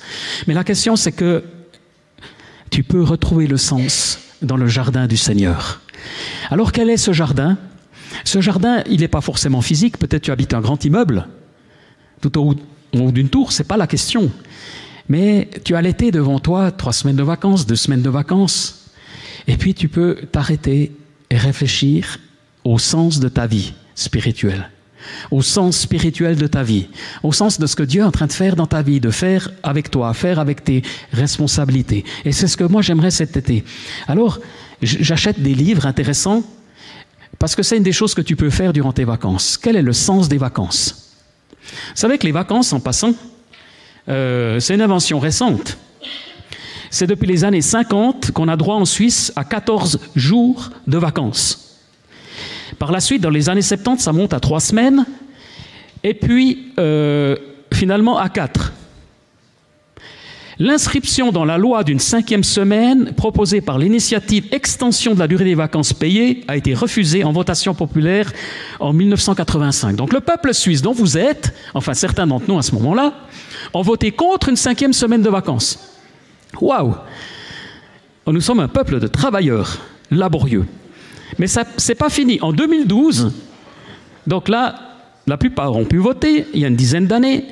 Mais 0.47 0.53
la 0.53 0.63
question, 0.63 0.95
c'est 0.95 1.11
que 1.11 1.43
tu 2.69 2.83
peux 2.83 3.01
retrouver 3.01 3.47
le 3.47 3.57
sens 3.57 4.19
dans 4.41 4.57
le 4.57 4.67
jardin 4.67 5.07
du 5.07 5.17
Seigneur. 5.17 5.81
Alors 6.49 6.71
quel 6.71 6.89
est 6.89 6.97
ce 6.97 7.11
jardin? 7.11 7.57
Ce 8.23 8.41
jardin, 8.41 8.83
il 8.89 9.01
n'est 9.01 9.07
pas 9.07 9.21
forcément 9.21 9.61
physique. 9.61 9.97
Peut-être 9.97 10.23
tu 10.23 10.31
habites 10.31 10.53
un 10.53 10.61
grand 10.61 10.83
immeuble, 10.85 11.27
tout 12.21 12.37
au 12.39 12.55
haut 12.93 13.11
d'une 13.11 13.29
tour, 13.29 13.51
c'est 13.51 13.63
pas 13.63 13.77
la 13.77 13.87
question. 13.87 14.31
Mais 15.09 15.49
tu 15.63 15.75
as 15.75 15.81
l'été 15.81 16.11
devant 16.11 16.39
toi, 16.39 16.71
trois 16.71 16.93
semaines 16.93 17.15
de 17.15 17.23
vacances, 17.23 17.65
deux 17.65 17.75
semaines 17.75 18.01
de 18.01 18.09
vacances, 18.09 18.91
et 19.47 19.55
puis 19.57 19.73
tu 19.73 19.87
peux 19.87 20.15
t'arrêter 20.31 20.91
et 21.29 21.37
réfléchir 21.37 22.19
au 22.67 22.79
sens 22.79 23.19
de 23.19 23.29
ta 23.29 23.47
vie 23.47 23.73
spirituelle, 23.95 24.69
au 25.31 25.41
sens 25.41 25.77
spirituel 25.77 26.35
de 26.35 26.47
ta 26.47 26.63
vie, 26.63 26.87
au 27.23 27.31
sens 27.31 27.59
de 27.59 27.65
ce 27.65 27.75
que 27.75 27.83
Dieu 27.83 28.01
est 28.01 28.05
en 28.05 28.11
train 28.11 28.27
de 28.27 28.33
faire 28.33 28.55
dans 28.55 28.67
ta 28.67 28.81
vie, 28.81 28.99
de 28.99 29.09
faire 29.09 29.49
avec 29.63 29.89
toi, 29.89 30.13
faire 30.13 30.37
avec 30.37 30.63
tes 30.63 30.81
responsabilités. 31.13 32.03
Et 32.25 32.33
c'est 32.33 32.47
ce 32.47 32.57
que 32.57 32.65
moi 32.65 32.81
j'aimerais 32.81 33.11
cet 33.11 33.37
été. 33.37 33.63
Alors, 34.07 34.39
j'achète 34.81 35.41
des 35.41 35.53
livres 35.53 35.85
intéressants 35.85 36.43
parce 37.39 37.55
que 37.55 37.63
c'est 37.63 37.77
une 37.77 37.83
des 37.83 37.93
choses 37.93 38.13
que 38.13 38.21
tu 38.21 38.35
peux 38.35 38.49
faire 38.49 38.73
durant 38.73 38.91
tes 38.91 39.05
vacances. 39.05 39.57
Quel 39.57 39.77
est 39.77 39.81
le 39.81 39.93
sens 39.93 40.27
des 40.27 40.37
vacances? 40.37 41.13
Vous 41.61 41.95
savez 41.95 42.17
que 42.17 42.25
les 42.25 42.33
vacances, 42.33 42.73
en 42.73 42.79
passant, 42.79 43.13
euh, 44.09 44.59
c'est 44.59 44.75
une 44.75 44.81
invention 44.81 45.19
récente. 45.19 45.77
C'est 46.89 47.07
depuis 47.07 47.27
les 47.27 47.43
années 47.43 47.61
50 47.61 48.31
qu'on 48.31 48.47
a 48.47 48.57
droit 48.57 48.75
en 48.75 48.85
Suisse 48.85 49.31
à 49.35 49.43
14 49.43 49.99
jours 50.15 50.69
de 50.87 50.97
vacances. 50.97 51.66
Par 52.79 52.91
la 52.91 52.99
suite, 52.99 53.21
dans 53.21 53.29
les 53.29 53.49
années 53.49 53.61
70, 53.61 54.01
ça 54.01 54.13
monte 54.13 54.33
à 54.33 54.39
trois 54.39 54.59
semaines. 54.59 55.05
Et 56.03 56.13
puis, 56.13 56.73
euh, 56.79 57.35
finalement, 57.73 58.17
à 58.17 58.29
quatre. 58.29 58.73
L'inscription 60.59 61.31
dans 61.31 61.45
la 61.45 61.59
loi 61.59 61.83
d'une 61.83 61.99
cinquième 61.99 62.43
semaine 62.43 63.13
proposée 63.13 63.61
par 63.61 63.77
l'initiative 63.77 64.47
Extension 64.51 65.13
de 65.13 65.19
la 65.19 65.27
durée 65.27 65.43
des 65.43 65.53
vacances 65.53 65.93
payées 65.93 66.43
a 66.47 66.57
été 66.57 66.73
refusée 66.73 67.23
en 67.23 67.31
votation 67.31 67.75
populaire 67.75 68.31
en 68.79 68.91
1985. 68.91 69.95
Donc 69.95 70.13
le 70.13 70.19
peuple 70.19 70.55
suisse 70.55 70.81
dont 70.81 70.93
vous 70.93 71.15
êtes, 71.15 71.53
enfin 71.75 71.93
certains 71.93 72.25
d'entre 72.25 72.45
nous 72.47 72.57
à 72.57 72.63
ce 72.63 72.73
moment-là, 72.73 73.13
ont 73.75 73.83
voté 73.83 74.11
contre 74.11 74.49
une 74.49 74.55
cinquième 74.55 74.93
semaine 74.93 75.21
de 75.21 75.29
vacances. 75.29 75.77
Waouh 76.59 76.95
Nous 78.25 78.41
sommes 78.41 78.59
un 78.59 78.67
peuple 78.67 78.99
de 78.99 79.05
travailleurs 79.05 79.77
laborieux. 80.09 80.65
Mais 81.39 81.47
ça 81.47 81.65
c'est 81.77 81.95
pas 81.95 82.09
fini. 82.09 82.39
En 82.41 82.53
2012, 82.53 83.31
donc 84.25 84.49
là, 84.49 84.75
la 85.27 85.37
plupart 85.37 85.75
ont 85.75 85.85
pu 85.85 85.97
voter, 85.97 86.47
il 86.53 86.59
y 86.61 86.65
a 86.65 86.67
une 86.67 86.75
dizaine 86.75 87.07
d'années, 87.07 87.45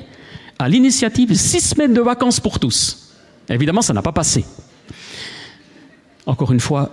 à 0.58 0.68
l'initiative 0.68 1.34
six 1.34 1.60
semaines 1.60 1.94
de 1.94 2.00
vacances 2.00 2.40
pour 2.40 2.58
tous. 2.58 3.12
Évidemment, 3.48 3.82
ça 3.82 3.92
n'a 3.92 4.02
pas 4.02 4.12
passé. 4.12 4.44
Encore 6.24 6.52
une 6.52 6.60
fois, 6.60 6.90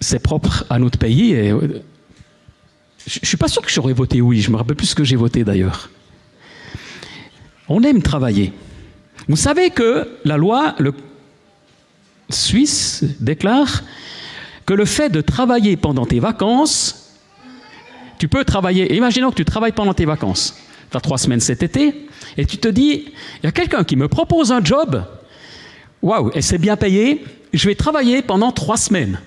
c'est 0.00 0.18
propre 0.18 0.64
à 0.70 0.78
notre 0.78 0.98
pays. 0.98 1.32
Et 1.32 1.50
euh, 1.50 1.82
je 3.06 3.20
ne 3.20 3.26
suis 3.26 3.36
pas 3.36 3.48
sûr 3.48 3.62
que 3.62 3.70
j'aurais 3.70 3.92
voté 3.92 4.20
oui. 4.20 4.40
Je 4.40 4.50
me 4.50 4.56
rappelle 4.56 4.76
plus 4.76 4.88
ce 4.88 4.94
que 4.94 5.04
j'ai 5.04 5.16
voté 5.16 5.44
d'ailleurs. 5.44 5.90
On 7.68 7.82
aime 7.82 8.02
travailler. 8.02 8.52
Vous 9.28 9.36
savez 9.36 9.70
que 9.70 10.08
la 10.24 10.36
loi 10.36 10.74
le 10.78 10.92
suisse 12.30 13.04
déclare 13.20 13.82
que 14.66 14.74
le 14.74 14.84
fait 14.84 15.10
de 15.10 15.20
travailler 15.20 15.76
pendant 15.76 16.06
tes 16.06 16.20
vacances, 16.20 17.12
tu 18.18 18.28
peux 18.28 18.44
travailler. 18.44 18.94
Imaginons 18.94 19.30
que 19.30 19.36
tu 19.36 19.44
travailles 19.44 19.72
pendant 19.72 19.94
tes 19.94 20.06
vacances. 20.06 20.56
Tu 20.90 20.96
as 20.96 21.00
trois 21.00 21.18
semaines 21.18 21.40
cet 21.40 21.62
été 21.62 22.08
et 22.36 22.46
tu 22.46 22.58
te 22.58 22.68
dis, 22.68 23.06
il 23.42 23.44
y 23.44 23.46
a 23.46 23.52
quelqu'un 23.52 23.84
qui 23.84 23.96
me 23.96 24.08
propose 24.08 24.52
un 24.52 24.62
job, 24.64 25.04
waouh, 26.02 26.30
et 26.34 26.42
c'est 26.42 26.58
bien 26.58 26.76
payé, 26.76 27.24
je 27.52 27.68
vais 27.68 27.74
travailler 27.74 28.22
pendant 28.22 28.52
trois 28.52 28.76
semaines. 28.76 29.18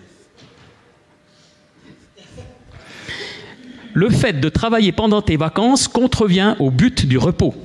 Le 3.93 4.09
fait 4.09 4.39
de 4.39 4.49
travailler 4.49 4.91
pendant 4.91 5.21
tes 5.21 5.37
vacances 5.37 5.87
contrevient 5.87 6.55
au 6.59 6.69
but 6.69 7.05
du 7.05 7.17
repos. 7.17 7.55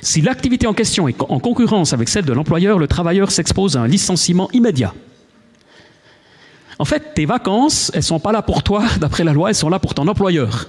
Si 0.00 0.20
l'activité 0.20 0.66
en 0.66 0.74
question 0.74 1.08
est 1.08 1.20
en 1.20 1.40
concurrence 1.40 1.92
avec 1.92 2.08
celle 2.08 2.24
de 2.24 2.32
l'employeur, 2.32 2.78
le 2.78 2.86
travailleur 2.86 3.30
s'expose 3.30 3.76
à 3.76 3.80
un 3.80 3.88
licenciement 3.88 4.48
immédiat. 4.52 4.94
En 6.78 6.84
fait, 6.84 7.14
tes 7.14 7.26
vacances, 7.26 7.90
elles 7.94 8.00
ne 8.00 8.04
sont 8.04 8.20
pas 8.20 8.32
là 8.32 8.42
pour 8.42 8.62
toi, 8.62 8.84
d'après 9.00 9.24
la 9.24 9.32
loi, 9.32 9.50
elles 9.50 9.54
sont 9.54 9.68
là 9.70 9.78
pour 9.78 9.94
ton 9.94 10.08
employeur. 10.08 10.68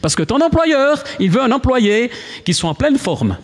Parce 0.00 0.14
que 0.14 0.22
ton 0.22 0.40
employeur, 0.40 1.02
il 1.20 1.30
veut 1.30 1.42
un 1.42 1.50
employé 1.50 2.10
qui 2.44 2.54
soit 2.54 2.70
en 2.70 2.74
pleine 2.74 2.98
forme. 2.98 3.36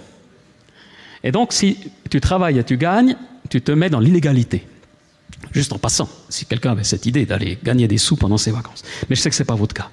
Et 1.23 1.33
donc, 1.33 1.53
si 1.53 1.79
tu 2.11 2.21
travailles 2.21 2.59
et 2.59 2.65
tu 2.65 2.77
gagnes, 2.77 3.17
tu 3.51 3.61
te 3.61 3.73
mets 3.73 3.91
dans 3.91 4.01
l'illégalité. 4.01 4.67
Juste 5.53 5.73
en 5.73 5.79
passant, 5.79 6.09
si 6.29 6.47
quelqu'un 6.47 6.73
avait 6.73 6.85
cette 6.85 7.07
idée 7.07 7.27
d'aller 7.27 7.59
gagner 7.63 7.89
des 7.89 7.99
sous 7.99 8.17
pendant 8.17 8.39
ses 8.39 8.51
vacances. 8.51 8.83
Mais 9.09 9.17
je 9.17 9.21
sais 9.21 9.31
que 9.31 9.37
ce 9.37 9.43
n'est 9.43 9.47
pas 9.47 9.55
votre 9.55 9.75
cas. 9.75 9.91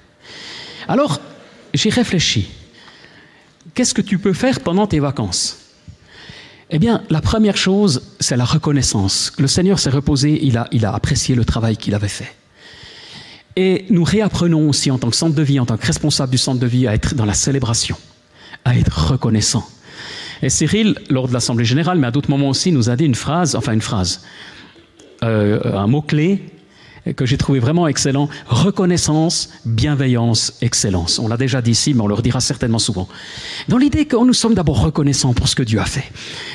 Alors, 0.88 1.20
j'ai 1.74 1.90
réfléchi. 1.90 2.48
Qu'est-ce 3.74 3.94
que 3.94 4.02
tu 4.02 4.18
peux 4.18 4.32
faire 4.32 4.60
pendant 4.60 4.86
tes 4.86 5.00
vacances? 5.00 5.65
Eh 6.70 6.78
bien, 6.78 7.02
la 7.10 7.20
première 7.20 7.56
chose, 7.56 8.02
c'est 8.18 8.36
la 8.36 8.44
reconnaissance. 8.44 9.32
Le 9.38 9.46
Seigneur 9.46 9.78
s'est 9.78 9.90
reposé, 9.90 10.40
il 10.42 10.56
a, 10.58 10.66
il 10.72 10.84
a 10.84 10.92
apprécié 10.92 11.36
le 11.36 11.44
travail 11.44 11.76
qu'il 11.76 11.94
avait 11.94 12.08
fait. 12.08 12.34
Et 13.54 13.86
nous 13.88 14.04
réapprenons 14.04 14.68
aussi 14.68 14.90
en 14.90 14.98
tant 14.98 15.08
que 15.08 15.16
centre 15.16 15.34
de 15.34 15.42
vie, 15.42 15.60
en 15.60 15.66
tant 15.66 15.76
que 15.76 15.86
responsable 15.86 16.32
du 16.32 16.38
centre 16.38 16.58
de 16.58 16.66
vie, 16.66 16.88
à 16.88 16.94
être 16.94 17.14
dans 17.14 17.24
la 17.24 17.34
célébration, 17.34 17.96
à 18.64 18.76
être 18.76 19.12
reconnaissant. 19.12 19.66
Et 20.42 20.50
Cyril, 20.50 20.96
lors 21.08 21.28
de 21.28 21.32
l'Assemblée 21.32 21.64
générale, 21.64 21.98
mais 21.98 22.08
à 22.08 22.10
d'autres 22.10 22.30
moments 22.30 22.50
aussi, 22.50 22.72
nous 22.72 22.90
a 22.90 22.96
dit 22.96 23.04
une 23.04 23.14
phrase, 23.14 23.54
enfin 23.54 23.72
une 23.72 23.80
phrase, 23.80 24.22
euh, 25.22 25.72
un 25.72 25.86
mot-clé 25.86 26.42
que 27.14 27.26
j'ai 27.26 27.36
trouvé 27.36 27.58
vraiment 27.58 27.86
excellent. 27.86 28.28
Reconnaissance, 28.46 29.50
bienveillance, 29.64 30.54
excellence. 30.60 31.18
On 31.18 31.28
l'a 31.28 31.36
déjà 31.36 31.62
dit 31.62 31.70
ici, 31.70 31.94
mais 31.94 32.00
on 32.00 32.06
le 32.06 32.14
redira 32.14 32.40
certainement 32.40 32.78
souvent. 32.78 33.08
Dans 33.68 33.78
l'idée 33.78 34.06
que 34.06 34.16
nous 34.16 34.32
sommes 34.32 34.54
d'abord 34.54 34.80
reconnaissants 34.80 35.34
pour 35.34 35.48
ce 35.48 35.54
que 35.54 35.62
Dieu 35.62 35.78
a 35.78 35.84
fait. 35.84 36.10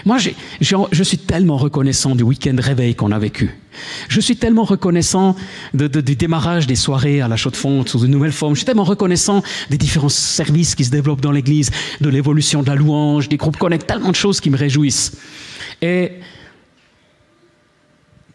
Moi, 0.06 0.18
je 0.20 1.04
suis 1.04 1.18
tellement 1.18 1.58
reconnaissant 1.58 2.16
du 2.16 2.24
week-end 2.24 2.56
réveil 2.58 2.96
qu'on 2.96 3.12
a 3.12 3.20
vécu. 3.20 3.58
Je 4.10 4.20
suis 4.20 4.36
tellement 4.36 4.66
reconnaissant 4.66 5.36
du 5.74 6.16
démarrage 6.16 6.68
des 6.68 6.76
soirées 6.76 7.22
à 7.22 7.30
la 7.30 7.38
Chaux-de-Fonte 7.38 7.88
sous 7.88 8.04
une 8.04 8.12
nouvelle 8.12 8.34
forme. 8.34 8.54
Je 8.54 8.60
suis 8.60 8.66
tellement 8.66 8.84
reconnaissant 8.84 9.44
des 9.70 9.78
différents 9.78 10.10
services 10.10 10.76
qui 10.76 10.84
se 10.84 10.92
développent 10.92 11.22
dans 11.22 11.32
l'Église, 11.32 11.72
de 12.02 12.10
l'évolution 12.10 12.62
de 12.64 12.68
la 12.68 12.76
louange, 12.76 13.30
des 13.30 13.38
groupes 13.38 13.58
connect, 13.58 13.88
tellement 13.88 14.10
de 14.10 14.16
choses 14.16 14.42
qui 14.42 14.50
me 14.50 14.58
réjouissent. 14.58 15.14
Et 15.82 16.12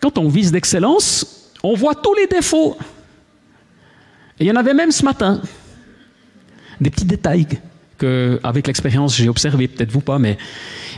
quand 0.00 0.16
on 0.16 0.28
vise 0.28 0.52
l'excellence, 0.52 1.35
on 1.66 1.74
voit 1.74 1.96
tous 1.96 2.14
les 2.14 2.28
défauts. 2.28 2.76
Et 4.38 4.44
il 4.44 4.46
y 4.46 4.50
en 4.52 4.56
avait 4.56 4.74
même 4.74 4.92
ce 4.92 5.04
matin. 5.04 5.40
Des 6.80 6.90
petits 6.90 7.04
détails 7.04 7.46
que, 7.98 8.38
avec 8.44 8.68
l'expérience, 8.68 9.16
j'ai 9.16 9.28
observé, 9.28 9.66
peut-être 9.66 9.90
vous 9.90 10.00
pas, 10.00 10.18
mais 10.18 10.38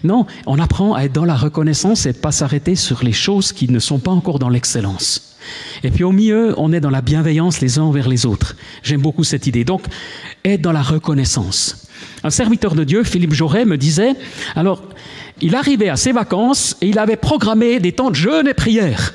non, 0.05 0.27
on 0.47 0.59
apprend 0.59 0.95
à 0.95 1.05
être 1.05 1.13
dans 1.13 1.25
la 1.25 1.37
reconnaissance 1.37 2.05
et 2.05 2.13
pas 2.13 2.33
s'arrêter 2.33 2.75
sur 2.75 3.03
les 3.03 3.13
choses 3.13 3.53
qui 3.53 3.71
ne 3.71 3.79
sont 3.79 3.99
pas 3.99 4.11
encore 4.11 4.39
dans 4.39 4.51
l'excellence. 4.51 5.39
Et 5.83 5.91
puis 5.91 6.05
au 6.05 6.13
milieu, 6.13 6.53
on 6.59 6.73
est 6.73 6.81
dans 6.81 6.91
la 6.91 7.01
bienveillance 7.01 7.61
les 7.63 7.79
uns 7.79 7.85
envers 7.85 8.09
les 8.09 8.27
autres. 8.27 8.55
J'aime 8.83 9.01
beaucoup 9.01 9.25
cette 9.25 9.47
idée. 9.47 9.65
Donc, 9.65 9.87
être 10.45 10.61
dans 10.61 10.73
la 10.73 10.83
reconnaissance. 10.83 11.87
Un 12.25 12.31
serviteur 12.31 12.75
de 12.75 12.85
Dieu, 12.85 13.05
Philippe 13.05 13.33
Jaurès, 13.33 13.65
me 13.65 13.79
disait, 13.79 14.15
alors, 14.55 14.83
il 15.41 15.55
arrivait 15.55 15.89
à 15.89 15.97
ses 15.97 16.13
vacances 16.13 16.77
et 16.83 16.89
il 16.89 16.99
avait 16.99 17.17
programmé 17.17 17.81
des 17.81 17.93
temps 17.93 18.11
de 18.11 18.17
jeûne 18.17 18.49
et 18.49 18.55
prière. 18.55 19.15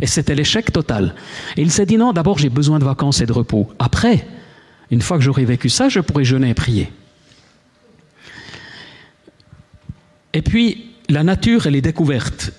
Et 0.00 0.06
c'était 0.06 0.34
l'échec 0.34 0.72
total. 0.72 1.14
Et 1.56 1.62
il 1.62 1.70
s'est 1.70 1.86
dit 1.86 1.96
non, 1.96 2.12
d'abord 2.12 2.38
j'ai 2.38 2.48
besoin 2.48 2.78
de 2.78 2.84
vacances 2.84 3.20
et 3.20 3.26
de 3.26 3.32
repos. 3.32 3.68
Après, 3.78 4.26
une 4.90 5.02
fois 5.02 5.18
que 5.18 5.24
j'aurai 5.24 5.44
vécu 5.44 5.68
ça, 5.68 5.88
je 5.88 6.00
pourrai 6.00 6.24
jeûner 6.24 6.50
et 6.50 6.54
prier. 6.54 6.92
Et 10.32 10.42
puis, 10.42 10.92
la 11.08 11.22
nature 11.22 11.66
et 11.66 11.70
les 11.70 11.80
découvertes. 11.80 12.52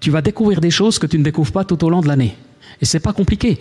Tu 0.00 0.10
vas 0.10 0.22
découvrir 0.22 0.60
des 0.60 0.70
choses 0.70 0.98
que 0.98 1.06
tu 1.06 1.18
ne 1.18 1.24
découvres 1.24 1.52
pas 1.52 1.64
tout 1.64 1.82
au 1.84 1.90
long 1.90 2.00
de 2.00 2.08
l'année. 2.08 2.36
Et 2.80 2.84
c'est 2.84 3.00
pas 3.00 3.12
compliqué. 3.12 3.58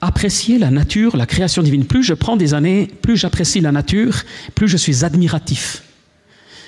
Apprécier 0.00 0.58
la 0.58 0.70
nature, 0.70 1.16
la 1.16 1.26
création 1.26 1.62
divine. 1.62 1.86
Plus 1.86 2.02
je 2.02 2.14
prends 2.14 2.36
des 2.36 2.54
années, 2.54 2.90
plus 3.02 3.16
j'apprécie 3.16 3.60
la 3.60 3.72
nature, 3.72 4.22
plus 4.54 4.68
je 4.68 4.76
suis 4.76 5.04
admiratif. 5.04 5.82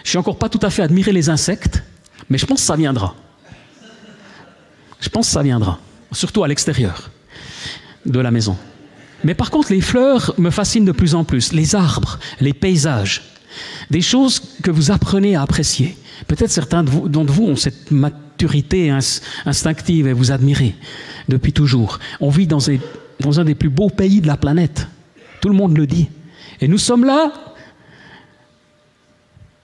Je 0.05 0.11
suis 0.11 0.19
encore 0.19 0.39
pas 0.39 0.49
tout 0.49 0.61
à 0.63 0.71
fait 0.71 0.83
admiré 0.83 1.13
les 1.13 1.29
insectes, 1.29 1.83
mais 2.31 2.39
je 2.39 2.47
pense 2.47 2.61
que 2.61 2.67
ça 2.67 2.77
viendra. 2.77 3.17
Je 5.07 5.09
pense 5.09 5.27
que 5.29 5.35
ça 5.35 5.43
viendra, 5.45 5.79
surtout 6.11 6.43
à 6.43 6.49
l'extérieur 6.49 7.13
de 8.07 8.19
la 8.19 8.33
maison. 8.33 8.57
Mais 9.23 9.35
par 9.35 9.53
contre, 9.53 9.71
les 9.71 9.81
fleurs 9.81 10.35
me 10.37 10.51
fascinent 10.51 10.85
de 10.85 10.91
plus 10.91 11.15
en 11.15 11.23
plus, 11.23 11.53
les 11.53 11.77
arbres, 11.77 12.19
les 12.41 12.53
paysages, 12.53 13.23
des 13.89 14.01
choses 14.01 14.43
que 14.65 14.73
vous 14.73 14.91
apprenez 14.91 15.37
à 15.37 15.43
apprécier. 15.43 15.97
Peut-être 16.27 16.51
certains 16.51 16.83
d'entre 16.83 17.33
vous, 17.33 17.45
ont 17.45 17.55
cette 17.55 17.93
maturité 17.93 18.91
instinctive 19.45 20.09
et 20.09 20.13
vous 20.13 20.33
admirez 20.33 20.75
depuis 21.29 21.53
toujours. 21.53 22.01
On 22.21 22.29
vit 22.29 22.49
dans, 22.49 22.59
dans 23.21 23.39
un 23.39 23.45
des 23.45 23.55
plus 23.55 23.71
beaux 23.71 23.91
pays 23.91 24.21
de 24.21 24.27
la 24.27 24.37
planète. 24.37 24.89
Tout 25.41 25.51
le 25.51 25.55
monde 25.55 25.79
le 25.79 25.87
dit. 25.87 26.09
Et 26.61 26.67
nous 26.67 26.79
sommes 26.79 27.05
là 27.05 27.33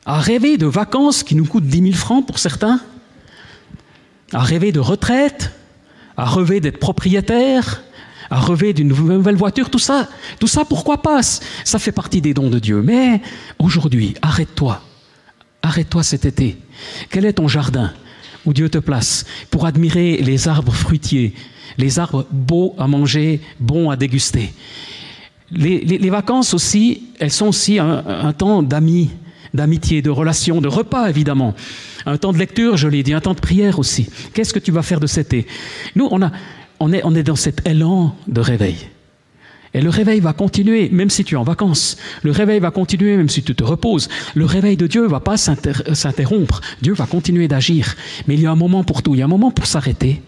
à 0.07 0.20
rêver 0.20 0.57
de 0.57 0.66
vacances 0.66 1.24
qui 1.24 1.35
nous 1.35 1.46
coûtent 1.46 1.66
10 1.66 1.83
000 1.83 1.94
francs 1.94 2.24
pour 2.24 2.38
certains, 2.38 2.81
à 4.33 4.40
rêver 4.40 4.73
de 4.73 4.81
retraite, 4.81 5.53
à 6.16 6.25
rêver 6.25 6.61
d'être 6.61 6.79
propriétaire, 6.79 7.83
à 8.31 8.40
rêver 8.40 8.73
d'une 8.73 8.88
nouvelle 8.88 9.37
voiture, 9.37 9.71
tout 9.71 9.79
ça, 9.79 10.09
tout 10.38 10.47
ça, 10.47 10.64
pourquoi 10.64 11.03
pas? 11.03 11.23
Ça 11.23 11.79
fait 11.79 11.92
partie 11.92 12.21
des 12.21 12.35
dons 12.35 12.49
de 12.49 12.59
Dieu. 12.59 12.83
Mais 12.83 13.21
aujourd'hui, 13.59 14.14
arrête-toi. 14.23 14.83
Arrête-toi 15.62 16.03
cet 16.03 16.25
été. 16.25 16.57
Quel 17.11 17.25
est 17.25 17.35
ton 17.35 17.49
jardin 17.49 17.92
où 18.45 18.53
Dieu 18.53 18.68
te 18.68 18.79
place 18.79 19.25
pour 19.51 19.66
admirer 19.66 20.16
les 20.16 20.49
arbres 20.49 20.73
fruitiers, 20.73 21.35
les 21.79 21.99
arbres 21.99 22.27
beaux 22.31 22.75
à 22.79 22.87
manger, 22.87 23.40
bons 23.61 23.90
à 23.90 23.97
déguster? 23.97 24.53
Les, 25.51 26.09
vacances 26.09 26.55
aussi, 26.55 27.03
elles 27.21 27.31
sont 27.31 27.49
aussi 27.49 27.79
un 27.79 28.33
temps 28.33 28.62
d'amis, 28.62 29.11
d'amitié, 29.54 30.02
de 30.02 30.10
relation, 30.10 30.60
de 30.60 30.68
repas 30.68 31.08
évidemment. 31.08 31.54
Un 32.06 32.16
temps 32.16 32.32
de 32.32 32.38
lecture, 32.38 32.76
je 32.76 32.88
l'ai 32.88 33.02
dit, 33.02 33.12
un 33.12 33.20
temps 33.20 33.34
de 33.34 33.40
prière 33.40 33.78
aussi. 33.78 34.08
Qu'est-ce 34.34 34.52
que 34.52 34.58
tu 34.58 34.72
vas 34.72 34.82
faire 34.82 35.00
de 35.00 35.06
cet 35.06 35.32
été? 35.32 35.46
Nous, 35.94 36.08
on, 36.10 36.22
a, 36.22 36.30
on, 36.80 36.92
est, 36.92 37.02
on 37.04 37.14
est 37.14 37.22
dans 37.22 37.36
cet 37.36 37.66
élan 37.66 38.16
de 38.26 38.40
réveil. 38.40 38.76
Et 39.74 39.80
le 39.80 39.88
réveil 39.88 40.20
va 40.20 40.34
continuer, 40.34 40.90
même 40.90 41.08
si 41.08 41.24
tu 41.24 41.34
es 41.34 41.38
en 41.38 41.44
vacances. 41.44 41.96
Le 42.22 42.30
réveil 42.30 42.60
va 42.60 42.70
continuer, 42.70 43.16
même 43.16 43.30
si 43.30 43.42
tu 43.42 43.54
te 43.54 43.64
reposes. 43.64 44.08
Le 44.34 44.44
réveil 44.44 44.76
de 44.76 44.86
Dieu 44.86 45.04
ne 45.04 45.08
va 45.08 45.20
pas 45.20 45.38
s'interrompre. 45.38 46.60
Dieu 46.82 46.92
va 46.92 47.06
continuer 47.06 47.48
d'agir. 47.48 47.94
Mais 48.26 48.34
il 48.34 48.40
y 48.40 48.46
a 48.46 48.50
un 48.50 48.56
moment 48.56 48.84
pour 48.84 49.02
tout. 49.02 49.14
Il 49.14 49.20
y 49.20 49.22
a 49.22 49.24
un 49.24 49.28
moment 49.28 49.50
pour 49.50 49.66
s'arrêter 49.66 50.20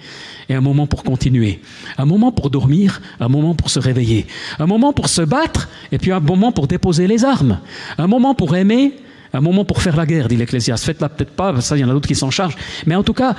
et 0.48 0.54
un 0.54 0.62
moment 0.62 0.87
pour 0.87 1.04
continuer. 1.04 1.60
Un 1.98 2.06
moment 2.06 2.32
pour 2.32 2.48
dormir, 2.48 3.02
un 3.20 3.28
moment 3.28 3.54
pour 3.54 3.68
se 3.68 3.78
réveiller. 3.78 4.26
Un 4.58 4.66
moment 4.66 4.94
pour 4.94 5.08
se 5.08 5.22
battre, 5.22 5.68
et 5.92 5.98
puis 5.98 6.12
un 6.12 6.20
moment 6.20 6.52
pour 6.52 6.66
déposer 6.66 7.06
les 7.06 7.24
armes. 7.24 7.58
Un 7.98 8.06
moment 8.06 8.34
pour 8.34 8.56
aimer, 8.56 8.94
un 9.38 9.40
moment 9.40 9.64
pour 9.64 9.83
faire 9.83 9.97
la 9.97 10.07
guerre, 10.07 10.29
dit 10.29 10.37
l'Ecclésiaste. 10.37 10.85
Faites-la 10.85 11.09
peut-être 11.09 11.33
pas, 11.33 11.61
ça, 11.61 11.77
il 11.77 11.81
y 11.81 11.85
en 11.85 11.88
a 11.88 11.92
d'autres 11.92 12.09
qui 12.09 12.14
s'en 12.14 12.31
chargent. 12.31 12.57
Mais 12.87 12.94
en 12.94 13.03
tout 13.03 13.14
cas, 13.14 13.35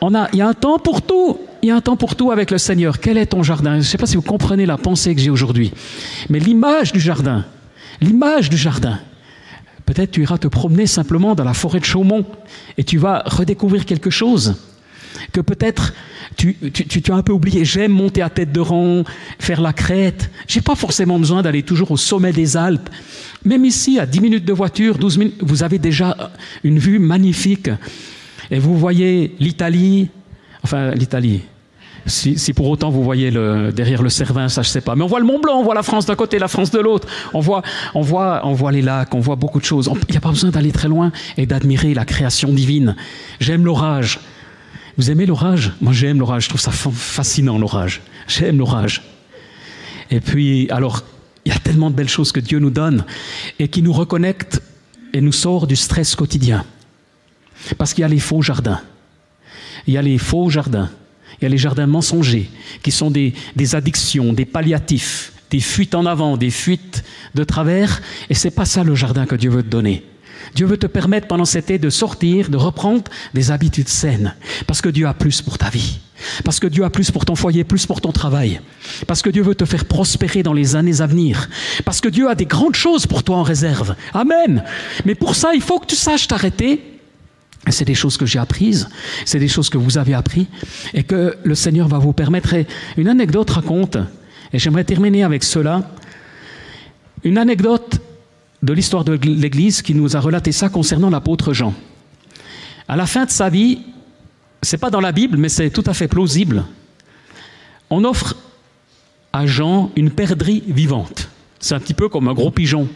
on 0.00 0.14
a, 0.14 0.28
il 0.32 0.38
y 0.38 0.42
a 0.42 0.48
un 0.48 0.54
temps 0.54 0.78
pour 0.78 1.02
tout. 1.02 1.38
Il 1.62 1.68
y 1.68 1.70
a 1.70 1.76
un 1.76 1.80
temps 1.80 1.96
pour 1.96 2.16
tout 2.16 2.32
avec 2.32 2.50
le 2.50 2.58
Seigneur. 2.58 2.98
Quel 2.98 3.16
est 3.18 3.26
ton 3.26 3.42
jardin? 3.42 3.74
Je 3.74 3.78
ne 3.78 3.82
sais 3.82 3.98
pas 3.98 4.06
si 4.06 4.16
vous 4.16 4.22
comprenez 4.22 4.66
la 4.66 4.76
pensée 4.76 5.14
que 5.14 5.20
j'ai 5.20 5.30
aujourd'hui. 5.30 5.72
Mais 6.28 6.40
l'image 6.40 6.92
du 6.92 6.98
jardin, 6.98 7.44
l'image 8.00 8.50
du 8.50 8.56
jardin, 8.56 8.98
peut-être 9.86 10.10
tu 10.10 10.22
iras 10.22 10.38
te 10.38 10.48
promener 10.48 10.86
simplement 10.86 11.36
dans 11.36 11.44
la 11.44 11.54
forêt 11.54 11.78
de 11.78 11.84
Chaumont 11.84 12.26
et 12.78 12.84
tu 12.84 12.98
vas 12.98 13.22
redécouvrir 13.26 13.86
quelque 13.86 14.10
chose 14.10 14.56
que 15.32 15.40
peut-être 15.40 15.92
tu, 16.36 16.56
as 17.08 17.14
un 17.14 17.22
peu 17.22 17.32
oublié. 17.32 17.64
J'aime 17.64 17.92
monter 17.92 18.22
à 18.22 18.30
tête 18.30 18.52
de 18.52 18.60
rang, 18.60 19.04
faire 19.38 19.60
la 19.60 19.72
crête. 19.72 20.30
J'ai 20.48 20.60
pas 20.60 20.74
forcément 20.74 21.18
besoin 21.18 21.42
d'aller 21.42 21.62
toujours 21.62 21.90
au 21.90 21.96
sommet 21.96 22.32
des 22.32 22.56
Alpes. 22.56 22.88
Même 23.44 23.64
ici, 23.64 23.98
à 23.98 24.06
10 24.06 24.20
minutes 24.20 24.44
de 24.44 24.52
voiture, 24.52 24.98
12 24.98 25.18
minutes, 25.18 25.36
vous 25.40 25.62
avez 25.62 25.78
déjà 25.78 26.32
une 26.62 26.78
vue 26.78 26.98
magnifique. 26.98 27.70
Et 28.50 28.58
vous 28.58 28.76
voyez 28.76 29.34
l'Italie, 29.40 30.08
enfin 30.62 30.92
l'Italie, 30.92 31.42
si, 32.06 32.52
pour 32.52 32.68
autant 32.68 32.90
vous 32.90 33.02
voyez 33.04 33.30
le, 33.30 33.72
derrière 33.72 34.02
le 34.02 34.08
Cervin, 34.08 34.48
ça 34.48 34.62
je 34.62 34.68
sais 34.68 34.80
pas. 34.80 34.96
Mais 34.96 35.02
on 35.02 35.06
voit 35.06 35.20
le 35.20 35.26
Mont 35.26 35.40
Blanc, 35.40 35.58
on 35.58 35.62
voit 35.62 35.74
la 35.74 35.82
France 35.82 36.06
d'un 36.06 36.16
côté, 36.16 36.38
la 36.38 36.48
France 36.48 36.70
de 36.70 36.80
l'autre. 36.80 37.06
On 37.32 37.40
voit, 37.40 37.62
on 37.94 38.00
voit, 38.00 38.40
on 38.44 38.52
voit 38.52 38.72
les 38.72 38.82
lacs, 38.82 39.14
on 39.14 39.20
voit 39.20 39.36
beaucoup 39.36 39.60
de 39.60 39.64
choses. 39.64 39.90
Il 40.08 40.12
n'y 40.12 40.16
a 40.16 40.20
pas 40.20 40.30
besoin 40.30 40.50
d'aller 40.50 40.72
très 40.72 40.88
loin 40.88 41.12
et 41.36 41.46
d'admirer 41.46 41.94
la 41.94 42.04
création 42.04 42.52
divine. 42.52 42.96
J'aime 43.40 43.64
l'orage. 43.64 44.18
Vous 44.98 45.10
aimez 45.10 45.26
l'orage? 45.26 45.72
Moi 45.80 45.92
j'aime 45.92 46.18
l'orage, 46.18 46.44
je 46.44 46.48
trouve 46.48 46.60
ça 46.60 46.72
fascinant 46.72 47.58
l'orage. 47.58 48.02
J'aime 48.26 48.58
l'orage. 48.58 49.02
Et 50.10 50.20
puis, 50.20 50.68
alors, 50.70 51.04
de 51.72 51.94
belles 51.94 52.08
choses 52.08 52.32
que 52.32 52.40
Dieu 52.40 52.58
nous 52.58 52.70
donne 52.70 53.04
et 53.58 53.68
qui 53.68 53.82
nous 53.82 53.92
reconnectent 53.92 54.62
et 55.12 55.20
nous 55.20 55.32
sort 55.32 55.66
du 55.66 55.76
stress 55.76 56.14
quotidien. 56.14 56.64
Parce 57.78 57.94
qu'il 57.94 58.02
y 58.02 58.04
a 58.04 58.08
les 58.08 58.18
faux 58.18 58.42
jardins. 58.42 58.80
Il 59.86 59.94
y 59.94 59.98
a 59.98 60.02
les 60.02 60.18
faux 60.18 60.50
jardins. 60.50 60.90
Il 61.40 61.44
y 61.44 61.46
a 61.46 61.48
les 61.48 61.58
jardins 61.58 61.86
mensongers, 61.86 62.50
qui 62.82 62.90
sont 62.90 63.10
des, 63.10 63.34
des 63.56 63.74
addictions, 63.74 64.32
des 64.32 64.44
palliatifs, 64.44 65.32
des 65.50 65.60
fuites 65.60 65.94
en 65.94 66.06
avant, 66.06 66.36
des 66.36 66.50
fuites 66.50 67.04
de 67.34 67.44
travers. 67.44 68.00
Et 68.30 68.34
c'est 68.34 68.50
pas 68.50 68.64
ça 68.64 68.84
le 68.84 68.94
jardin 68.94 69.26
que 69.26 69.34
Dieu 69.34 69.50
veut 69.50 69.62
te 69.62 69.68
donner. 69.68 70.04
Dieu 70.54 70.66
veut 70.66 70.76
te 70.76 70.86
permettre 70.86 71.26
pendant 71.28 71.44
cet 71.44 71.64
été 71.64 71.78
de 71.78 71.90
sortir, 71.90 72.50
de 72.50 72.56
reprendre 72.56 73.04
des 73.34 73.50
habitudes 73.50 73.88
saines. 73.88 74.34
Parce 74.66 74.80
que 74.80 74.88
Dieu 74.88 75.06
a 75.06 75.14
plus 75.14 75.42
pour 75.42 75.58
ta 75.58 75.70
vie. 75.70 75.98
Parce 76.44 76.60
que 76.60 76.66
Dieu 76.66 76.84
a 76.84 76.90
plus 76.90 77.10
pour 77.10 77.24
ton 77.24 77.34
foyer, 77.34 77.64
plus 77.64 77.86
pour 77.86 78.00
ton 78.00 78.12
travail. 78.12 78.60
Parce 79.06 79.22
que 79.22 79.30
Dieu 79.30 79.42
veut 79.42 79.54
te 79.54 79.64
faire 79.64 79.84
prospérer 79.84 80.42
dans 80.42 80.52
les 80.52 80.76
années 80.76 81.00
à 81.00 81.06
venir. 81.06 81.48
Parce 81.84 82.00
que 82.00 82.08
Dieu 82.08 82.28
a 82.28 82.34
des 82.34 82.46
grandes 82.46 82.74
choses 82.74 83.06
pour 83.06 83.22
toi 83.22 83.36
en 83.36 83.42
réserve. 83.42 83.94
Amen. 84.14 84.64
Mais 85.04 85.14
pour 85.14 85.34
ça, 85.34 85.54
il 85.54 85.62
faut 85.62 85.78
que 85.78 85.86
tu 85.86 85.96
saches 85.96 86.28
t'arrêter. 86.28 86.80
C'est 87.68 87.84
des 87.84 87.94
choses 87.94 88.16
que 88.16 88.26
j'ai 88.26 88.40
apprises, 88.40 88.88
c'est 89.24 89.38
des 89.38 89.46
choses 89.46 89.70
que 89.70 89.78
vous 89.78 89.96
avez 89.96 90.14
apprises 90.14 90.46
et 90.94 91.04
que 91.04 91.36
le 91.44 91.54
Seigneur 91.54 91.86
va 91.86 91.98
vous 91.98 92.12
permettre. 92.12 92.56
une 92.96 93.06
anecdote 93.06 93.50
raconte, 93.50 93.98
et 94.52 94.58
j'aimerais 94.58 94.82
terminer 94.82 95.22
avec 95.22 95.44
cela, 95.44 95.88
une 97.22 97.38
anecdote 97.38 98.00
de 98.62 98.72
l'histoire 98.72 99.04
de 99.04 99.12
l'Église 99.12 99.80
qui 99.80 99.94
nous 99.94 100.16
a 100.16 100.20
relaté 100.20 100.50
ça 100.50 100.68
concernant 100.68 101.08
l'apôtre 101.08 101.52
Jean. 101.52 101.72
À 102.88 102.96
la 102.96 103.06
fin 103.06 103.24
de 103.24 103.30
sa 103.30 103.48
vie, 103.48 103.82
c'est 104.62 104.78
pas 104.78 104.90
dans 104.90 105.00
la 105.00 105.12
Bible, 105.12 105.36
mais 105.36 105.48
c'est 105.48 105.70
tout 105.70 105.84
à 105.86 105.94
fait 105.94 106.08
plausible. 106.08 106.64
On 107.90 108.04
offre 108.04 108.36
à 109.32 109.46
Jean 109.46 109.90
une 109.96 110.10
perdrix 110.10 110.62
vivante. 110.66 111.28
C'est 111.58 111.74
un 111.74 111.80
petit 111.80 111.94
peu 111.94 112.08
comme 112.08 112.28
un 112.28 112.34
gros 112.34 112.50
pigeon, 112.50 112.88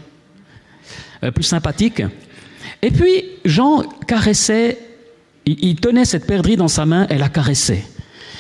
euh, 1.22 1.30
plus 1.30 1.44
sympathique. 1.44 2.02
Et 2.82 2.90
puis 2.90 3.24
Jean 3.44 3.82
caressait, 4.06 4.78
il, 5.44 5.76
tenait 5.76 6.04
cette 6.04 6.26
perdrix 6.26 6.56
dans 6.56 6.68
sa 6.68 6.86
main 6.86 7.06
et 7.08 7.18
la 7.18 7.28
caressait. 7.28 7.84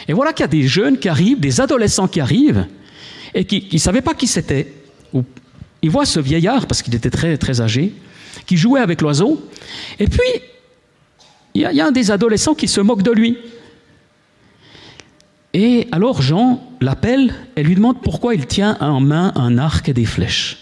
Et 0.08 0.12
voilà 0.12 0.32
qu'il 0.32 0.44
y 0.44 0.44
a 0.44 0.48
des 0.48 0.66
jeunes 0.66 0.98
qui 0.98 1.08
arrivent, 1.08 1.40
des 1.40 1.60
adolescents 1.60 2.08
qui 2.08 2.20
arrivent 2.20 2.66
et 3.34 3.44
qui 3.44 3.68
ne 3.72 3.78
savaient 3.78 4.02
pas 4.02 4.14
qui 4.14 4.26
c'était, 4.26 4.72
il 5.82 5.90
voit 5.90 6.06
ce 6.06 6.20
vieillard, 6.20 6.66
parce 6.66 6.82
qu'il 6.82 6.94
était 6.94 7.10
très, 7.10 7.36
très 7.36 7.60
âgé, 7.60 7.92
qui 8.46 8.56
jouait 8.56 8.80
avec 8.80 9.02
l'oiseau, 9.02 9.48
et 9.98 10.06
puis 10.06 10.42
il 11.56 11.62
y, 11.62 11.80
a, 11.80 11.86
un 11.86 11.92
des 11.92 12.10
adolescents 12.10 12.54
qui 12.54 12.68
se 12.68 12.82
moque 12.82 13.02
de 13.02 13.10
lui. 13.10 13.38
Et 15.54 15.88
alors 15.90 16.20
Jean 16.20 16.62
l'appelle 16.82 17.32
et 17.56 17.62
lui 17.62 17.74
demande 17.74 18.02
pourquoi 18.02 18.34
il 18.34 18.46
tient 18.46 18.76
en 18.80 19.00
main 19.00 19.32
un 19.36 19.56
arc 19.56 19.88
et 19.88 19.94
des 19.94 20.04
flèches. 20.04 20.58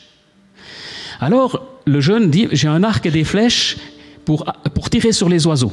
Alors 1.21 1.67
le 1.85 2.01
jeune 2.01 2.31
dit, 2.31 2.47
j'ai 2.53 2.69
un 2.69 2.85
arc 2.85 3.05
et 3.07 3.11
des 3.11 3.25
flèches 3.25 3.77
pour, 4.25 4.45
pour 4.73 4.89
tirer 4.89 5.11
sur 5.11 5.29
les 5.29 5.49
oiseaux. 5.49 5.73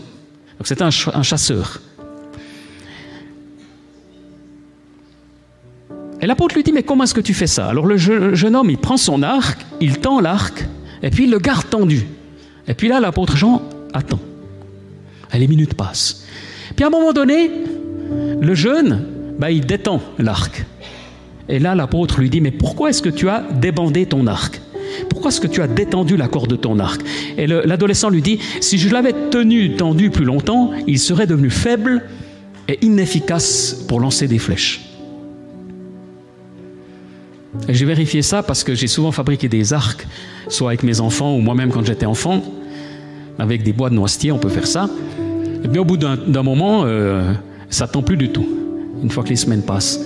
Donc 0.58 0.66
c'est 0.66 0.82
un, 0.82 0.90
un 1.14 1.24
chasseur. 1.24 1.82
Et 6.20 6.26
l'apôtre 6.26 6.56
lui 6.56 6.64
dit, 6.64 6.72
mais 6.72 6.84
comment 6.84 7.04
est-ce 7.04 7.14
que 7.14 7.22
tu 7.22 7.36
fais 7.36 7.48
ça? 7.48 7.68
Alors 7.68 7.86
le 7.86 7.98
jeune 7.98 8.56
homme, 8.56 8.72
il 8.72 8.78
prend 8.78 8.98
son 8.98 9.22
arc, 9.22 9.60
il 9.82 10.00
tend 10.00 10.20
l'arc, 10.20 10.66
et 11.04 11.12
puis 11.12 11.26
il 11.26 11.32
le 11.32 11.40
garde 11.40 11.70
tendu. 11.70 12.08
Et 12.68 12.74
puis 12.74 12.88
là, 12.88 13.00
l'apôtre 13.00 13.38
Jean 13.38 13.62
attend. 13.94 14.20
Et 15.34 15.40
les 15.40 15.48
minutes 15.48 15.74
passent. 15.74 16.26
Puis 16.76 16.84
à 16.84 16.88
un 16.88 16.92
moment 16.92 17.14
donné, 17.14 17.50
le 18.40 18.54
jeune, 18.56 19.06
bah, 19.40 19.52
il 19.52 19.66
détend 19.66 20.02
l'arc. 20.20 20.66
Et 21.50 21.60
là, 21.60 21.76
l'apôtre 21.76 22.20
lui 22.20 22.30
dit, 22.30 22.42
mais 22.42 22.52
pourquoi 22.52 22.90
est-ce 22.90 23.02
que 23.02 23.10
tu 23.10 23.30
as 23.30 23.44
débandé 23.60 24.06
ton 24.06 24.28
arc? 24.28 24.62
Pourquoi 25.10 25.30
est-ce 25.30 25.42
que 25.42 25.48
tu 25.48 25.62
as 25.62 25.68
détendu 25.68 26.18
la 26.18 26.28
corde 26.28 26.50
de 26.50 26.56
ton 26.56 26.80
arc? 26.80 27.02
Et 27.38 27.48
l'adolescent 27.48 28.10
lui 28.10 28.22
dit, 28.22 28.40
si 28.60 28.78
je 28.78 28.90
l'avais 28.90 29.14
tenu 29.30 29.76
tendu 29.76 30.10
plus 30.10 30.26
longtemps, 30.26 30.72
il 30.88 31.00
serait 31.00 31.28
devenu 31.28 31.50
faible 31.50 32.04
et 32.68 32.78
inefficace 32.86 33.86
pour 33.88 34.00
lancer 34.00 34.28
des 34.28 34.40
flèches. 34.40 34.82
J'ai 37.68 37.86
vérifié 37.86 38.22
ça 38.22 38.44
parce 38.44 38.64
que 38.64 38.76
j'ai 38.76 38.88
souvent 38.88 39.12
fabriqué 39.12 39.50
des 39.50 39.74
arcs, 39.74 40.08
soit 40.48 40.70
avec 40.70 40.84
mes 40.84 41.00
enfants 41.00 41.36
ou 41.36 41.40
moi-même 41.40 41.72
quand 41.72 41.86
j'étais 41.86 42.06
enfant, 42.06 42.44
avec 43.42 43.64
des 43.64 43.74
bois 43.74 43.90
de 43.90 43.96
noisetier, 43.96 44.32
on 44.32 44.38
peut 44.38 44.50
faire 44.50 44.68
ça. 44.68 44.88
Et 45.64 45.80
au 45.80 45.84
bout 45.84 45.98
d'un 45.98 46.44
moment, 46.44 46.84
euh, 46.86 47.34
ça 47.70 47.88
tend 47.88 48.04
plus 48.04 48.16
du 48.16 48.30
tout, 48.30 48.48
une 49.02 49.10
fois 49.10 49.24
que 49.24 49.30
les 49.30 49.36
semaines 49.36 49.64
passent. 49.64 50.00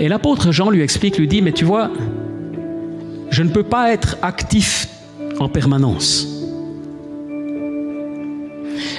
Et 0.00 0.08
l'apôtre 0.08 0.50
Jean 0.50 0.68
lui 0.68 0.82
explique, 0.82 1.16
lui 1.16 1.28
dit, 1.28 1.42
mais 1.42 1.52
tu 1.52 1.64
vois, 1.64 1.92
je 3.30 3.42
ne 3.44 3.50
peux 3.50 3.62
pas 3.62 3.92
être 3.92 4.16
actif 4.20 4.88
en 5.38 5.48
permanence. 5.48 6.26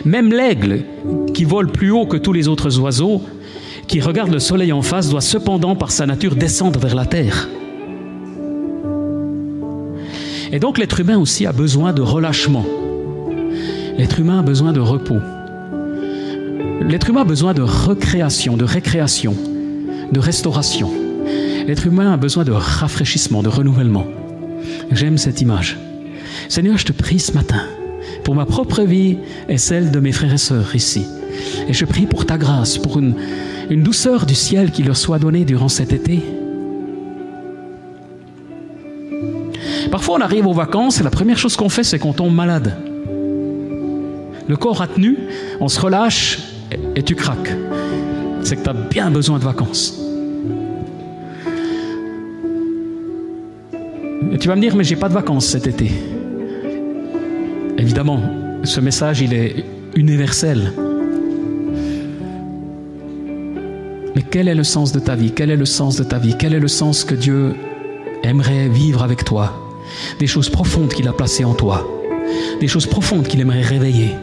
Même 0.06 0.32
l'aigle, 0.32 0.84
qui 1.34 1.44
vole 1.44 1.70
plus 1.70 1.92
haut 1.92 2.06
que 2.06 2.18
tous 2.18 2.32
les 2.32 2.48
autres 2.48 2.80
oiseaux, 2.80 3.22
qui 3.88 4.00
regarde 4.00 4.32
le 4.32 4.40
soleil 4.40 4.72
en 4.72 4.82
face, 4.82 5.10
doit 5.10 5.20
cependant, 5.20 5.76
par 5.76 5.92
sa 5.92 6.06
nature, 6.06 6.38
descendre 6.38 6.80
vers 6.80 6.96
la 6.96 7.06
terre. 7.06 7.50
Et 10.54 10.60
donc 10.60 10.78
l'être 10.78 11.02
humain 11.02 11.18
aussi 11.18 11.46
a 11.46 11.52
besoin 11.52 11.92
de 11.92 12.02
relâchement. 12.02 12.66
L'être 13.98 14.20
humain 14.20 14.40
a 14.40 14.42
besoin 14.42 14.74
de 14.74 14.80
repos. 14.80 15.20
L'être 16.82 17.10
humain 17.10 17.22
a 17.22 17.26
besoin 17.26 17.54
de 17.54 17.62
recréation, 17.62 18.58
de 18.58 18.66
récréation, 18.66 19.36
de 20.12 20.20
restauration. 20.20 20.90
L'être 21.68 21.86
humain 21.86 22.12
a 22.12 22.18
besoin 22.18 22.44
de 22.44 22.52
rafraîchissement, 22.52 23.44
de 23.44 23.50
renouvellement. 23.50 24.06
J'aime 24.92 25.18
cette 25.18 25.42
image. 25.42 25.78
Seigneur, 26.50 26.78
je 26.78 26.86
te 26.86 26.92
prie 26.92 27.20
ce 27.20 27.34
matin 27.34 27.62
pour 28.24 28.36
ma 28.36 28.46
propre 28.46 28.82
vie 28.82 29.18
et 29.48 29.58
celle 29.58 29.92
de 29.92 30.00
mes 30.00 30.12
frères 30.12 30.34
et 30.34 30.38
sœurs 30.38 30.76
ici. 30.76 31.06
Et 31.68 31.74
je 31.74 31.86
prie 31.86 32.06
pour 32.06 32.26
ta 32.26 32.38
grâce, 32.38 32.78
pour 32.78 33.00
une, 33.00 33.16
douceur 33.70 34.26
du 34.26 34.36
ciel 34.36 34.72
qui 34.72 34.84
leur 34.84 34.98
soit 34.98 35.20
donnée 35.20 35.46
durant 35.46 35.70
cet 35.70 35.94
été 35.94 36.20
Parfois, 39.90 40.16
on 40.16 40.22
arrive 40.22 40.48
aux 40.48 40.54
vacances 40.54 41.00
et 41.00 41.04
la 41.04 41.12
première 41.12 41.38
chose 41.38 41.56
qu'on 41.56 41.70
fait, 41.70 41.84
c'est 41.84 42.00
qu'on 42.00 42.14
tombe 42.14 42.34
malade. 42.34 42.76
Le 44.48 44.58
corps 44.58 44.82
a 44.82 44.88
tenu, 44.88 45.18
on 45.60 45.68
se 45.68 45.80
relâche 45.80 46.40
et, 46.96 47.04
tu 47.04 47.16
craques. 47.16 47.54
C'est 48.42 48.58
que 48.58 48.64
tu 48.64 48.70
as 48.70 48.74
bien 48.74 49.10
besoin 49.10 49.40
de 49.40 49.44
vacances. 49.44 50.00
Tu 54.40 54.48
vas 54.48 54.56
me 54.56 54.62
dire, 54.62 54.76
mais 54.76 54.84
j'ai 54.84 54.96
pas 54.96 55.08
de 55.08 55.14
vacances 55.14 55.46
cet 55.46 55.68
été. 55.68 55.90
Évidemment, 57.78 58.22
ce 58.64 58.80
message, 58.82 59.22
il 59.22 59.34
est 59.34 59.64
universel. 59.96 60.74
Mais 64.16 64.24
quel 64.30 64.48
est 64.48 64.56
le 64.56 64.64
sens 64.64 64.92
de 64.92 65.00
ta 65.00 65.16
vie? 65.16 65.32
Quel 65.34 65.50
est 65.50 65.58
le 65.58 65.66
sens 65.66 65.96
de 65.96 66.04
ta 66.04 66.18
vie? 66.18 66.36
Quel 66.38 66.54
est 66.54 66.60
le 66.60 66.68
sens 66.68 67.04
que 67.04 67.16
Dieu 67.16 67.56
aimerait 68.24 68.68
vivre 68.68 69.04
avec 69.04 69.24
toi? 69.24 69.60
Des 70.20 70.28
choses 70.28 70.50
profondes 70.50 70.90
qu'il 70.90 71.08
a 71.08 71.14
placées 71.14 71.46
en 71.46 71.54
toi, 71.54 71.88
des 72.60 72.68
choses 72.68 72.86
profondes 72.86 73.28
qu'il 73.28 73.40
aimerait 73.42 73.62
réveiller, 73.62 74.16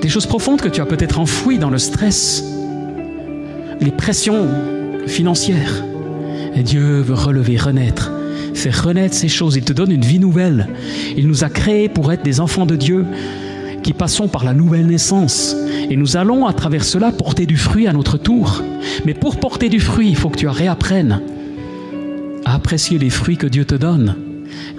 des 0.00 0.08
choses 0.08 0.26
profondes 0.26 0.60
que 0.60 0.68
tu 0.68 0.80
as 0.80 0.86
peut-être 0.86 1.18
enfouies 1.18 1.58
dans 1.58 1.70
le 1.70 1.78
stress, 1.78 2.44
les 3.80 3.90
pressions 3.90 4.48
financières. 5.06 5.84
Et 6.54 6.62
Dieu 6.62 7.00
veut 7.00 7.14
relever, 7.14 7.56
renaître, 7.56 8.10
faire 8.54 8.84
renaître 8.84 9.14
ces 9.14 9.28
choses. 9.28 9.56
Il 9.56 9.64
te 9.64 9.72
donne 9.72 9.92
une 9.92 10.04
vie 10.04 10.18
nouvelle. 10.18 10.68
Il 11.16 11.26
nous 11.28 11.44
a 11.44 11.48
créés 11.48 11.88
pour 11.88 12.12
être 12.12 12.22
des 12.22 12.40
enfants 12.40 12.66
de 12.66 12.76
Dieu 12.76 13.04
qui 13.82 13.92
passons 13.92 14.28
par 14.28 14.44
la 14.44 14.54
nouvelle 14.54 14.86
naissance. 14.86 15.56
Et 15.90 15.96
nous 15.96 16.16
allons 16.16 16.46
à 16.46 16.52
travers 16.52 16.84
cela 16.84 17.12
porter 17.12 17.46
du 17.46 17.56
fruit 17.56 17.86
à 17.86 17.92
notre 17.92 18.18
tour. 18.18 18.62
Mais 19.04 19.14
pour 19.14 19.38
porter 19.38 19.68
du 19.68 19.80
fruit, 19.80 20.08
il 20.08 20.16
faut 20.16 20.30
que 20.30 20.38
tu 20.38 20.48
réapprennes 20.48 21.20
à 22.44 22.54
apprécier 22.54 22.98
les 22.98 23.10
fruits 23.10 23.36
que 23.36 23.46
Dieu 23.46 23.64
te 23.64 23.74
donne. 23.74 24.16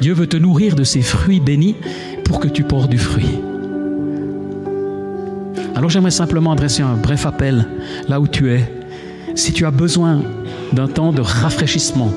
Dieu 0.02 0.14
veut 0.14 0.28
te 0.28 0.38
nourrir 0.38 0.76
de 0.76 0.84
ces 0.84 1.02
fruits 1.02 1.40
bénis 1.40 1.76
pour 2.24 2.40
que 2.40 2.48
tu 2.48 2.64
portes 2.64 2.90
du 2.90 2.98
fruit. 2.98 3.40
Alors 5.80 5.90
j'aimerais 5.90 6.12
simplement 6.12 6.52
adresser 6.52 6.82
un 6.82 6.98
bref 6.98 7.26
appel 7.26 7.66
là 8.10 8.20
où 8.20 8.28
tu 8.28 8.52
es. 8.52 8.70
Si 9.34 9.54
tu 9.54 9.66
as 9.66 9.72
besoin 9.72 10.22
d'un 10.74 10.90
temps 10.90 11.14
de 11.14 11.22
rafraîchissement, 11.22 12.12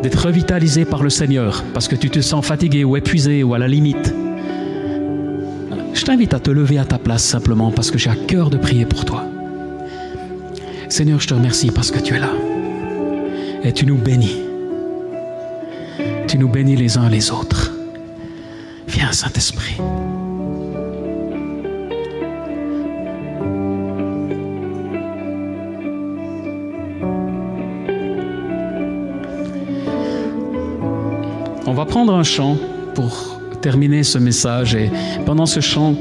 d'être 0.00 0.26
revitalisé 0.26 0.84
par 0.84 1.02
le 1.02 1.10
Seigneur, 1.10 1.64
parce 1.74 1.88
que 1.88 1.96
tu 1.96 2.08
te 2.08 2.20
sens 2.20 2.46
fatigué 2.46 2.84
ou 2.84 2.96
épuisé 2.96 3.42
ou 3.42 3.52
à 3.52 3.58
la 3.58 3.66
limite, 3.66 4.14
je 5.92 6.04
t'invite 6.04 6.34
à 6.34 6.38
te 6.38 6.52
lever 6.52 6.78
à 6.78 6.84
ta 6.84 6.98
place 6.98 7.24
simplement 7.24 7.72
parce 7.72 7.90
que 7.90 7.98
j'ai 7.98 8.10
à 8.10 8.14
cœur 8.14 8.48
de 8.48 8.58
prier 8.58 8.86
pour 8.86 9.04
toi. 9.04 9.24
Seigneur, 10.88 11.18
je 11.18 11.26
te 11.26 11.34
remercie 11.34 11.72
parce 11.72 11.90
que 11.90 11.98
tu 11.98 12.14
es 12.14 12.20
là. 12.20 12.30
Et 13.64 13.72
tu 13.72 13.86
nous 13.86 13.98
bénis. 13.98 14.36
Tu 16.28 16.38
nous 16.38 16.48
bénis 16.48 16.76
les 16.76 16.96
uns 16.96 17.08
les 17.08 17.32
autres. 17.32 17.72
Viens, 18.86 19.10
Saint-Esprit. 19.10 19.78
Prendre 31.90 32.14
un 32.14 32.22
chant 32.22 32.56
pour 32.94 33.40
terminer 33.60 34.04
ce 34.04 34.18
message. 34.18 34.76
Et 34.76 34.90
pendant 35.26 35.44
ce 35.44 35.58
chant, 35.60 35.96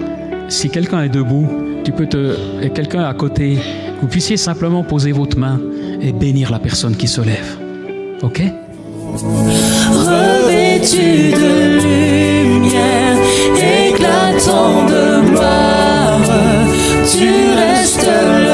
si 0.47 0.69
quelqu'un 0.69 1.01
est 1.03 1.09
debout, 1.09 1.47
tu 1.83 1.91
peux 1.91 2.05
te, 2.05 2.35
et 2.61 2.69
quelqu'un 2.69 3.03
à 3.03 3.13
côté, 3.15 3.57
vous 3.99 4.07
puissiez 4.07 4.37
simplement 4.37 4.83
poser 4.83 5.11
votre 5.11 5.37
main 5.37 5.59
et 5.99 6.11
bénir 6.11 6.51
la 6.51 6.59
personne 6.59 6.95
qui 6.95 7.07
se 7.07 7.21
lève. 7.21 7.57
OK? 8.21 8.43
Revêtu 9.91 11.31
de 11.31 11.81
lumière, 11.81 13.17
éclatant 13.89 14.85
de 14.85 15.27
gloire, 15.27 16.21
tu 17.11 17.29
restes 17.57 18.05
le 18.05 18.48